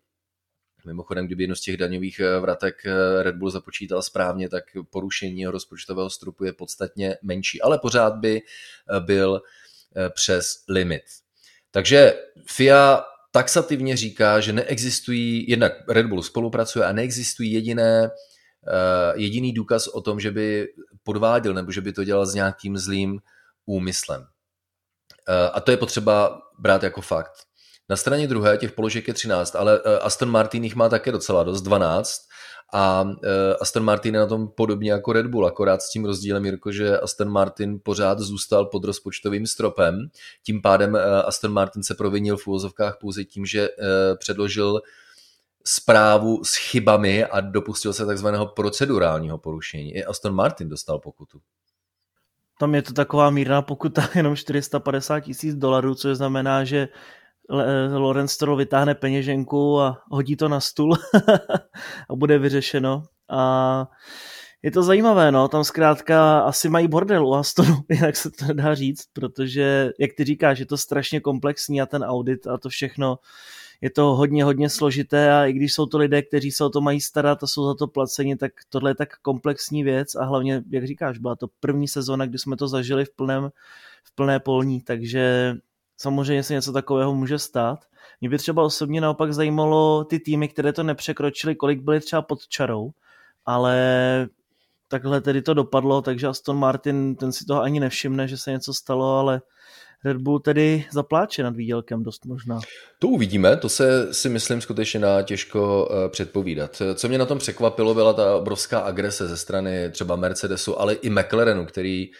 Mimochodem, 0.86 1.26
kdyby 1.26 1.44
jedno 1.44 1.56
z 1.56 1.62
těch 1.62 1.78
daňových 1.78 2.22
vratek 2.40 2.76
Red 3.22 3.36
Bull 3.36 3.52
započítal 3.52 4.02
správně, 4.02 4.50
tak 4.50 4.64
porušení 4.90 5.48
rozpočtového 5.48 6.10
strupu 6.10 6.44
je 6.44 6.54
podstatně 6.54 7.18
menší, 7.22 7.62
ale 7.62 7.80
pořád 7.80 8.16
by 8.16 8.42
byl 9.00 9.42
přes 10.14 10.64
limit. 10.70 11.04
Takže 11.72 12.14
FIA 12.48 13.04
taxativně 13.34 13.98
říká, 13.98 14.40
že 14.40 14.54
neexistují, 14.54 15.50
jednak 15.50 15.72
Red 15.90 16.06
Bull 16.06 16.24
spolupracuje 16.24 16.86
a 16.86 16.92
neexistují 16.92 17.54
jediné, 17.54 18.10
uh, 18.10 19.20
jediný 19.22 19.54
důkaz 19.54 19.88
o 19.88 20.02
tom, 20.02 20.20
že 20.20 20.32
by 20.32 20.68
podváděl 21.04 21.54
nebo 21.54 21.72
že 21.72 21.82
by 21.82 21.94
to 21.94 22.04
dělal 22.04 22.26
s 22.26 22.34
nějakým 22.34 22.78
zlým 22.78 23.20
úmyslem. 23.66 24.22
Uh, 24.22 24.28
a 25.54 25.60
to 25.60 25.72
je 25.72 25.78
potřeba 25.78 26.42
brát 26.60 26.84
jako 26.84 27.02
fakt. 27.02 27.32
Na 27.90 27.96
straně 27.96 28.28
druhé 28.28 28.58
těch 28.58 28.72
položek 28.72 29.08
je 29.08 29.14
13, 29.14 29.56
ale 29.56 29.80
Aston 30.02 30.30
Martin 30.30 30.64
jich 30.64 30.76
má 30.76 30.90
také 30.90 31.12
docela 31.12 31.44
dost, 31.44 31.62
12. 31.62 32.22
A 32.74 33.06
Aston 33.62 33.84
Martin 33.84 34.14
je 34.14 34.20
na 34.20 34.28
tom 34.28 34.48
podobně 34.48 34.92
jako 34.92 35.14
Red 35.14 35.28
Bull, 35.28 35.46
akorát 35.48 35.82
s 35.82 35.90
tím 35.90 36.06
rozdílem, 36.06 36.46
Jirko, 36.46 36.72
že 36.72 37.00
Aston 37.00 37.30
Martin 37.30 37.80
pořád 37.84 38.20
zůstal 38.20 38.66
pod 38.66 38.84
rozpočtovým 38.84 39.48
stropem. 39.48 40.10
Tím 40.44 40.62
pádem 40.62 40.98
Aston 41.26 41.52
Martin 41.52 41.84
se 41.84 41.96
provinil 41.96 42.38
v 42.38 42.48
úvozovkách 42.48 42.98
pouze 43.02 43.24
tím, 43.24 43.46
že 43.46 43.70
předložil 44.20 44.82
zprávu 45.64 46.44
s 46.44 46.56
chybami 46.56 47.26
a 47.26 47.42
dopustil 47.42 47.94
se 47.94 48.06
takzvaného 48.06 48.48
procedurálního 48.48 49.38
porušení. 49.38 49.96
I 49.96 50.04
Aston 50.04 50.36
Martin 50.36 50.70
dostal 50.70 51.00
pokutu. 51.00 51.42
Tam 52.60 52.76
je 52.76 52.82
to 52.82 52.94
taková 52.94 53.30
mírná 53.30 53.62
pokuta, 53.62 54.10
jenom 54.16 54.36
450 54.36 55.20
tisíc 55.20 55.56
dolarů, 55.56 55.96
což 55.96 56.18
znamená, 56.18 56.64
že 56.64 56.88
Lorenz 57.94 58.32
Stroll 58.32 58.58
vytáhne 58.58 58.96
peněženku 58.96 59.80
a 59.82 60.02
hodí 60.12 60.36
to 60.36 60.50
na 60.50 60.60
stůl 60.60 60.98
a 62.10 62.16
bude 62.16 62.38
vyřešeno. 62.38 63.04
A 63.30 63.88
je 64.64 64.72
to 64.72 64.84
zajímavé, 64.84 65.32
no, 65.32 65.48
tam 65.48 65.64
zkrátka 65.64 66.40
asi 66.40 66.70
mají 66.70 66.88
bordel 66.88 67.28
u 67.28 67.34
Astonu, 67.34 67.76
jinak 67.90 68.16
se 68.16 68.32
to 68.32 68.54
dá 68.54 68.76
říct, 68.76 69.04
protože, 69.14 69.92
jak 70.00 70.12
ty 70.18 70.24
říkáš, 70.24 70.60
je 70.60 70.66
to 70.66 70.78
strašně 70.78 71.20
komplexní 71.20 71.82
a 71.82 71.86
ten 71.86 72.04
audit 72.04 72.48
a 72.48 72.58
to 72.58 72.70
všechno 72.70 73.20
je 73.82 73.90
to 73.90 74.16
hodně, 74.16 74.44
hodně 74.44 74.70
složité 74.70 75.34
a 75.34 75.46
i 75.46 75.54
když 75.54 75.74
jsou 75.74 75.86
to 75.86 75.98
lidé, 75.98 76.22
kteří 76.22 76.52
se 76.52 76.64
o 76.64 76.70
to 76.70 76.82
mají 76.82 77.02
starat 77.02 77.44
a 77.44 77.48
jsou 77.48 77.66
za 77.66 77.74
to 77.74 77.88
placeni, 77.88 78.36
tak 78.36 78.52
tohle 78.70 78.92
je 78.92 78.96
tak 78.96 79.10
komplexní 79.22 79.84
věc 79.84 80.16
a 80.16 80.26
hlavně, 80.26 80.64
jak 80.70 80.88
říkáš, 80.88 81.18
byla 81.18 81.36
to 81.36 81.48
první 81.60 81.88
sezóna, 81.88 82.26
kdy 82.26 82.38
jsme 82.38 82.58
to 82.58 82.68
zažili 82.68 83.06
v, 83.06 83.16
plném, 83.16 83.50
v 84.04 84.16
plné 84.16 84.40
polní, 84.40 84.82
takže 84.82 85.56
samozřejmě 85.98 86.44
se 86.44 86.54
něco 86.54 86.74
takového 86.74 87.16
může 87.16 87.40
stát. 87.40 87.80
Mě 88.22 88.30
by 88.30 88.38
třeba 88.38 88.64
osobně 88.64 89.02
naopak 89.02 89.34
zajímalo 89.34 90.04
ty 90.04 90.20
týmy, 90.20 90.48
které 90.48 90.74
to 90.74 90.84
nepřekročily, 90.84 91.56
kolik 91.56 91.82
byly 91.82 92.00
třeba 92.00 92.22
pod 92.22 92.48
čarou, 92.48 92.92
ale 93.46 94.28
takhle 94.88 95.22
tedy 95.22 95.42
to 95.42 95.54
dopadlo, 95.54 96.02
takže 96.02 96.28
Aston 96.28 96.58
Martin, 96.58 97.16
ten 97.16 97.32
si 97.32 97.46
toho 97.46 97.62
ani 97.62 97.80
nevšimne, 97.80 98.28
že 98.28 98.38
se 98.38 98.52
něco 98.52 98.74
stalo, 98.74 99.18
ale 99.18 99.42
Red 100.06 100.18
Bull 100.18 100.40
tedy 100.40 100.86
zapláče 100.92 101.44
nad 101.44 101.56
výdělkem 101.56 102.04
dost 102.04 102.26
možná. 102.26 102.60
To 103.00 103.08
uvidíme, 103.08 103.58
to 103.58 103.70
se 103.70 104.14
si 104.14 104.30
myslím 104.30 104.62
skutečně 104.62 105.00
na 105.00 105.22
těžko 105.22 105.90
eh, 105.92 106.10
předpovídat. 106.10 106.82
Co 106.96 107.08
mě 107.08 107.18
na 107.18 107.26
tom 107.26 107.38
překvapilo, 107.38 107.94
byla 107.94 108.14
ta 108.14 108.36
obrovská 108.36 108.80
agrese 108.80 109.28
ze 109.28 109.38
strany 109.38 109.90
třeba 109.92 110.16
Mercedesu, 110.16 110.82
ale 110.82 110.94
i 110.94 111.10
McLarenu, 111.10 111.66
který 111.66 112.12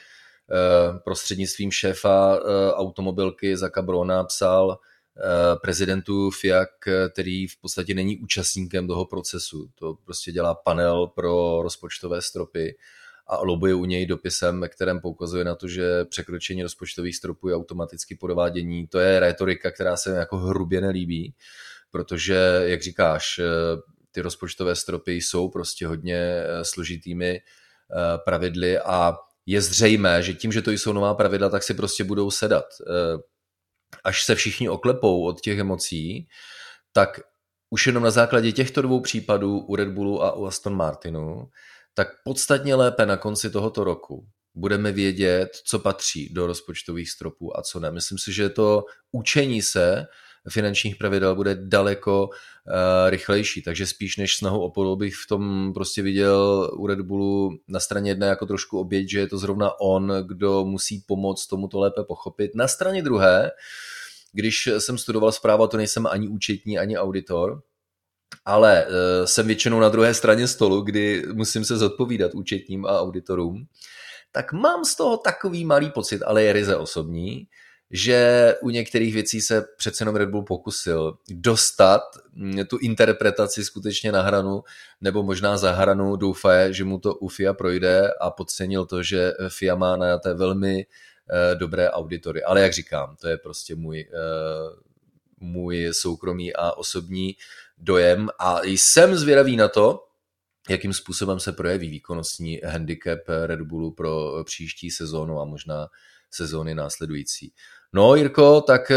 prostřednictvím 1.04 1.72
šéfa 1.72 2.38
eh, 2.38 2.74
automobilky 2.74 3.58
za 3.58 3.70
Cabrona 3.70 4.24
psal 4.24 4.78
prezidentu 5.62 6.32
FIAC, 6.32 6.70
který 7.14 7.48
v 7.48 7.62
podstatě 7.62 7.94
není 7.94 8.18
účastníkem 8.18 8.88
toho 8.88 9.06
procesu. 9.06 9.70
To 9.76 9.94
prostě 10.06 10.32
dělá 10.32 10.56
panel 10.56 11.08
pro 11.08 11.60
rozpočtové 11.62 12.22
stropy 12.22 12.76
a 13.28 13.42
lobuje 13.42 13.74
u 13.74 13.86
něj 13.86 14.06
dopisem, 14.06 14.62
ve 14.62 14.70
kterém 14.70 15.00
poukazuje 15.00 15.44
na 15.44 15.56
to, 15.56 15.68
že 15.68 16.06
překročení 16.06 16.64
rozpočtových 16.64 17.16
stropů 17.16 17.50
je 17.50 17.56
automaticky 17.56 18.16
podvádění. 18.16 18.88
To 18.88 19.00
je 19.00 19.20
retorika, 19.20 19.72
která 19.72 19.98
se 19.98 20.12
jako 20.16 20.38
hrubě 20.38 20.82
nelíbí, 20.82 21.36
protože, 21.92 22.62
jak 22.64 22.82
říkáš, 22.82 23.40
eh, 23.40 23.44
ty 24.12 24.22
rozpočtové 24.22 24.76
stropy 24.76 25.14
jsou 25.14 25.50
prostě 25.50 25.88
hodně 25.88 26.18
eh, 26.18 26.66
složitými 26.66 27.32
eh, 27.36 28.18
pravidly 28.26 28.80
a 28.80 29.18
je 29.46 29.62
zřejmé, 29.62 30.24
že 30.24 30.34
tím, 30.34 30.52
že 30.52 30.62
to 30.62 30.72
jsou 30.72 30.94
nová 30.94 31.14
pravidla, 31.14 31.50
tak 31.50 31.64
si 31.64 31.74
prostě 31.74 32.04
budou 32.04 32.32
sedat. 32.32 32.66
Až 34.04 34.24
se 34.24 34.36
všichni 34.36 34.70
oklepou 34.70 35.26
od 35.26 35.42
těch 35.42 35.60
emocí, 35.60 36.28
tak 36.94 37.20
už 37.70 37.88
jenom 37.88 38.04
na 38.04 38.12
základě 38.12 38.52
těchto 38.52 38.82
dvou 38.82 39.00
případů 39.00 39.60
u 39.60 39.76
Red 39.76 39.90
Bullu 39.90 40.24
a 40.24 40.36
u 40.36 40.46
Aston 40.46 40.76
Martinu 40.76 41.50
tak 41.94 42.08
podstatně 42.24 42.76
lépe 42.76 43.06
na 43.06 43.18
konci 43.18 43.50
tohoto 43.50 43.84
roku 43.84 44.28
budeme 44.56 44.92
vědět, 44.92 45.50
co 45.66 45.80
patří 45.80 46.34
do 46.34 46.48
rozpočtových 46.48 47.10
stropů 47.10 47.60
a 47.60 47.62
co 47.62 47.80
ne. 47.80 47.92
Myslím 47.92 48.18
si, 48.18 48.34
že 48.34 48.50
to 48.50 48.86
učení 49.12 49.62
se 49.62 50.06
finančních 50.50 50.96
pravidel 50.96 51.36
bude 51.36 51.56
daleko 51.56 52.28
uh, 52.28 53.10
rychlejší, 53.10 53.62
takže 53.62 53.88
spíš 53.88 54.18
než 54.18 54.38
snahu 54.38 54.64
o 54.64 54.96
bych 54.96 55.16
v 55.16 55.28
tom 55.28 55.72
prostě 55.74 56.02
viděl 56.02 56.72
u 56.74 56.88
Red 56.88 57.02
Bullu 57.02 57.58
na 57.68 57.80
straně 57.80 58.12
jedné 58.12 58.28
jako 58.28 58.46
trošku 58.46 58.80
oběť, 58.80 59.10
že 59.10 59.20
je 59.20 59.28
to 59.28 59.38
zrovna 59.38 59.80
on, 59.80 60.14
kdo 60.28 60.66
musí 60.66 61.04
pomoct 61.08 61.48
tomu 61.48 61.68
to 61.68 61.80
lépe 61.80 62.04
pochopit. 62.04 62.52
Na 62.56 62.68
straně 62.68 63.02
druhé, 63.02 63.52
když 64.34 64.68
jsem 64.78 64.98
studoval 64.98 65.32
zprávu, 65.32 65.68
to 65.68 65.78
nejsem 65.78 66.08
ani 66.08 66.28
účetní, 66.28 66.80
ani 66.80 66.98
auditor, 66.98 67.62
ale 68.46 68.86
uh, 68.86 68.94
jsem 69.26 69.48
většinou 69.48 69.80
na 69.80 69.90
druhé 69.90 70.14
straně 70.14 70.48
stolu, 70.48 70.82
kdy 70.82 71.24
musím 71.34 71.66
se 71.66 71.78
zodpovídat 71.78 72.34
účetním 72.34 72.86
a 72.86 73.02
auditorům, 73.02 73.68
tak 74.32 74.54
mám 74.54 74.86
z 74.86 74.96
toho 74.96 75.18
takový 75.18 75.66
malý 75.66 75.92
pocit, 75.92 76.22
ale 76.22 76.44
je 76.44 76.54
ryze 76.54 76.76
osobní, 76.76 77.48
že 77.96 78.56
u 78.62 78.70
některých 78.70 79.14
věcí 79.14 79.42
se 79.42 79.66
přece 79.78 80.02
jenom 80.02 80.16
Red 80.16 80.30
Bull 80.30 80.44
pokusil 80.44 81.18
dostat 81.30 82.02
mm, 82.34 82.66
tu 82.66 82.78
interpretaci 82.78 83.66
skutečně 83.66 84.12
na 84.12 84.22
hranu, 84.22 84.64
nebo 85.02 85.24
možná 85.24 85.58
za 85.58 85.72
hranu 85.72 86.16
doufaje, 86.16 86.74
že 86.74 86.84
mu 86.84 87.00
to 87.00 87.16
u 87.16 87.28
FIA 87.28 87.54
projde 87.54 88.12
a 88.22 88.30
podcenil 88.30 88.86
to, 88.86 89.04
že 89.04 89.32
FIA 89.50 89.76
má 89.76 89.98
najaté 89.98 90.34
velmi 90.34 90.86
uh, 90.86 91.60
dobré 91.60 91.90
auditory. 91.90 92.44
Ale 92.44 92.62
jak 92.62 92.74
říkám, 92.74 93.16
to 93.22 93.28
je 93.28 93.38
prostě 93.38 93.76
můj, 93.76 94.08
uh, 94.14 94.80
můj 95.50 95.90
soukromý 95.92 96.54
a 96.54 96.72
osobní 96.72 97.36
dojem 97.78 98.30
a 98.40 98.64
jsem 98.64 99.16
zvědavý 99.16 99.56
na 99.56 99.68
to, 99.68 100.04
jakým 100.70 100.94
způsobem 100.94 101.40
se 101.40 101.52
projeví 101.52 101.90
výkonnostní 101.90 102.60
handicap 102.66 103.20
Red 103.46 103.62
Bullu 103.62 103.92
pro 103.92 104.44
příští 104.44 104.92
sezónu 104.92 105.40
a 105.40 105.46
možná 105.46 105.88
sezóny 106.32 106.76
následující. 106.76 107.54
No, 107.94 108.16
Jirko, 108.16 108.62
tak 108.62 108.92
eh, 108.92 108.96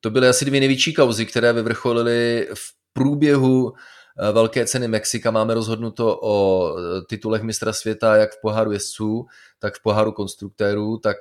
to 0.00 0.10
byly 0.10 0.28
asi 0.28 0.44
dvě 0.44 0.60
největší 0.60 0.94
kauzy, 0.94 1.26
které 1.26 1.52
vyvrcholily 1.52 2.48
v 2.54 2.72
průběhu 2.92 3.72
Eh, 4.18 4.32
velké 4.32 4.66
ceny 4.66 4.88
Mexika 4.88 5.30
máme 5.30 5.54
rozhodnuto 5.54 6.18
o 6.22 6.68
eh, 6.78 7.02
titulech 7.08 7.42
mistra 7.42 7.72
světa 7.72 8.16
jak 8.16 8.32
v 8.32 8.40
poháru 8.40 8.72
jezdců, 8.72 9.26
tak 9.58 9.74
v 9.74 9.82
poháru 9.82 10.12
konstruktérů, 10.12 10.98
tak 10.98 11.16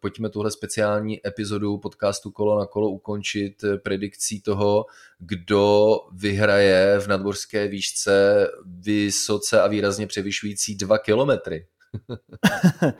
pojďme 0.00 0.30
tuhle 0.30 0.50
speciální 0.50 1.26
epizodu 1.26 1.78
podcastu 1.78 2.30
Kolo 2.30 2.58
na 2.58 2.66
kolo 2.66 2.90
ukončit 2.90 3.64
predikcí 3.82 4.40
toho, 4.40 4.84
kdo 5.18 5.96
vyhraje 6.12 7.00
v 7.00 7.06
nadborské 7.06 7.68
výšce 7.68 8.48
vysoce 8.66 9.60
a 9.60 9.66
výrazně 9.66 10.06
převyšující 10.06 10.74
dva 10.74 10.98
kilometry. 10.98 11.66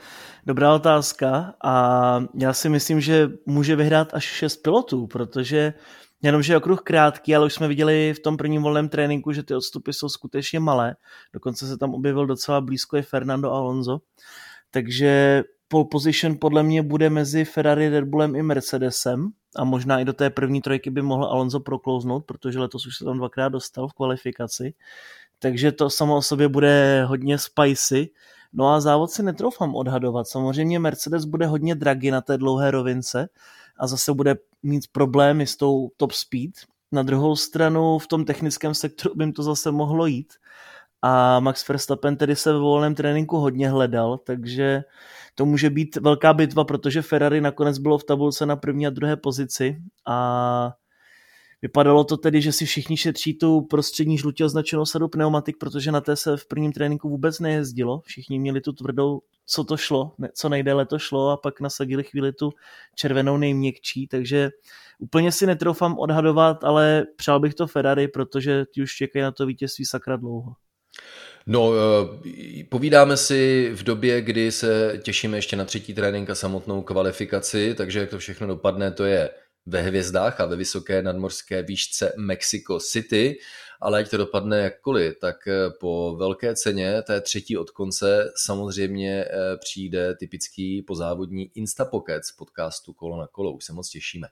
Dobrá 0.46 0.74
otázka 0.74 1.54
a 1.64 2.24
já 2.34 2.52
si 2.52 2.68
myslím, 2.68 3.00
že 3.00 3.30
může 3.46 3.76
vyhrát 3.76 4.14
až 4.14 4.24
šest 4.24 4.56
pilotů, 4.56 5.06
protože 5.06 5.74
Jenomže 6.24 6.52
je 6.52 6.56
okruh 6.56 6.80
krátký, 6.82 7.36
ale 7.36 7.46
už 7.46 7.54
jsme 7.54 7.68
viděli 7.68 8.14
v 8.14 8.18
tom 8.18 8.36
prvním 8.36 8.62
volném 8.62 8.88
tréninku, 8.88 9.32
že 9.32 9.42
ty 9.42 9.54
odstupy 9.54 9.92
jsou 9.92 10.08
skutečně 10.08 10.60
malé. 10.60 10.96
Dokonce 11.32 11.66
se 11.66 11.78
tam 11.78 11.94
objevil 11.94 12.26
docela 12.26 12.60
blízko 12.60 12.96
i 12.96 13.02
Fernando 13.02 13.52
Alonso. 13.52 14.00
Takže 14.70 15.42
pole 15.68 15.84
position 15.90 16.36
podle 16.40 16.62
mě 16.62 16.82
bude 16.82 17.10
mezi 17.10 17.44
Ferrari, 17.44 17.88
Red 17.88 18.04
Bullem 18.04 18.36
i 18.36 18.42
Mercedesem 18.42 19.28
a 19.56 19.64
možná 19.64 20.00
i 20.00 20.04
do 20.04 20.12
té 20.12 20.30
první 20.30 20.62
trojky 20.62 20.90
by 20.90 21.02
mohl 21.02 21.24
Alonso 21.24 21.60
proklouznout, 21.60 22.24
protože 22.24 22.58
letos 22.58 22.86
už 22.86 22.96
se 22.96 23.04
tam 23.04 23.18
dvakrát 23.18 23.48
dostal 23.48 23.88
v 23.88 23.92
kvalifikaci. 23.92 24.74
Takže 25.38 25.72
to 25.72 25.90
samo 25.90 26.16
o 26.16 26.22
sobě 26.22 26.48
bude 26.48 27.04
hodně 27.04 27.38
spicy. 27.38 28.10
No 28.54 28.68
a 28.68 28.80
závod 28.80 29.10
si 29.10 29.22
netroufám 29.22 29.74
odhadovat. 29.74 30.28
Samozřejmě 30.28 30.78
Mercedes 30.78 31.24
bude 31.24 31.46
hodně 31.46 31.74
dragy 31.74 32.10
na 32.10 32.20
té 32.20 32.38
dlouhé 32.38 32.70
rovince, 32.70 33.28
a 33.78 33.86
zase 33.86 34.14
bude 34.14 34.34
mít 34.62 34.84
problémy 34.92 35.46
s 35.46 35.56
tou 35.56 35.90
top 35.96 36.12
speed. 36.12 36.50
Na 36.92 37.02
druhou 37.02 37.36
stranu 37.36 37.98
v 37.98 38.06
tom 38.06 38.24
technickém 38.24 38.74
sektoru 38.74 39.14
by 39.14 39.24
jim 39.24 39.32
to 39.32 39.42
zase 39.42 39.70
mohlo 39.70 40.06
jít 40.06 40.32
a 41.02 41.40
Max 41.40 41.68
Verstappen 41.68 42.16
tedy 42.16 42.36
se 42.36 42.52
ve 42.52 42.58
volném 42.58 42.94
tréninku 42.94 43.36
hodně 43.36 43.70
hledal, 43.70 44.18
takže 44.18 44.84
to 45.34 45.46
může 45.46 45.70
být 45.70 45.96
velká 45.96 46.32
bitva, 46.32 46.64
protože 46.64 47.02
Ferrari 47.02 47.40
nakonec 47.40 47.78
bylo 47.78 47.98
v 47.98 48.04
tabulce 48.04 48.46
na 48.46 48.56
první 48.56 48.86
a 48.86 48.90
druhé 48.90 49.16
pozici 49.16 49.78
a 50.06 50.72
Vypadalo 51.64 52.04
to 52.04 52.16
tedy, 52.16 52.40
že 52.40 52.52
si 52.52 52.66
všichni 52.66 52.96
šetří 52.96 53.34
tu 53.34 53.62
prostřední 53.62 54.18
žlutě 54.18 54.44
označenou 54.44 54.86
sadu 54.86 55.08
pneumatik, 55.08 55.56
protože 55.58 55.92
na 55.92 56.00
té 56.00 56.16
se 56.16 56.36
v 56.36 56.46
prvním 56.46 56.72
tréninku 56.72 57.08
vůbec 57.08 57.40
nejezdilo. 57.40 58.00
Všichni 58.00 58.38
měli 58.38 58.60
tu 58.60 58.72
tvrdou, 58.72 59.20
co 59.46 59.64
to 59.64 59.76
šlo, 59.76 60.12
co 60.34 60.48
nejdéle 60.48 60.86
to 60.86 60.98
šlo 60.98 61.30
a 61.30 61.36
pak 61.36 61.60
nasadili 61.60 62.04
chvíli 62.04 62.32
tu 62.32 62.50
červenou 62.94 63.36
nejměkčí, 63.36 64.06
takže 64.06 64.50
úplně 64.98 65.32
si 65.32 65.46
netroufám 65.46 65.98
odhadovat, 65.98 66.64
ale 66.64 67.06
přál 67.16 67.40
bych 67.40 67.54
to 67.54 67.66
Ferrari, 67.66 68.08
protože 68.08 68.64
ti 68.74 68.82
už 68.82 68.94
čekají 68.94 69.22
na 69.22 69.32
to 69.32 69.46
vítězství 69.46 69.84
sakra 69.84 70.16
dlouho. 70.16 70.52
No, 71.46 71.72
eh, 71.74 72.64
povídáme 72.64 73.16
si 73.16 73.70
v 73.74 73.82
době, 73.82 74.22
kdy 74.22 74.52
se 74.52 75.00
těšíme 75.02 75.38
ještě 75.38 75.56
na 75.56 75.64
třetí 75.64 75.94
trénink 75.94 76.30
a 76.30 76.34
samotnou 76.34 76.82
kvalifikaci, 76.82 77.74
takže 77.74 78.00
jak 78.00 78.10
to 78.10 78.18
všechno 78.18 78.46
dopadne, 78.46 78.90
to 78.90 79.04
je 79.04 79.30
ve 79.66 79.82
hvězdách 79.82 80.40
a 80.40 80.46
ve 80.46 80.56
vysoké 80.56 81.02
nadmorské 81.02 81.62
výšce 81.62 82.12
Mexico 82.16 82.80
City, 82.80 83.38
ale 83.80 83.98
ať 83.98 84.10
to 84.10 84.16
dopadne 84.16 84.60
jakkoliv, 84.60 85.18
tak 85.18 85.48
eh, 85.48 85.70
po 85.80 86.16
velké 86.18 86.54
ceně 86.54 87.02
té 87.02 87.20
třetí 87.20 87.56
od 87.56 87.70
konce 87.70 88.32
samozřejmě 88.36 89.24
přijde 89.60 90.14
typický 90.14 90.82
pozávodní 90.82 91.50
Instapocket 91.54 92.24
z 92.24 92.32
podcastu 92.32 92.92
Kolo 92.92 93.20
na 93.20 93.26
kolo. 93.26 93.52
Už 93.52 93.64
se 93.64 93.72
moc 93.72 93.88
těšíme. 93.88 94.28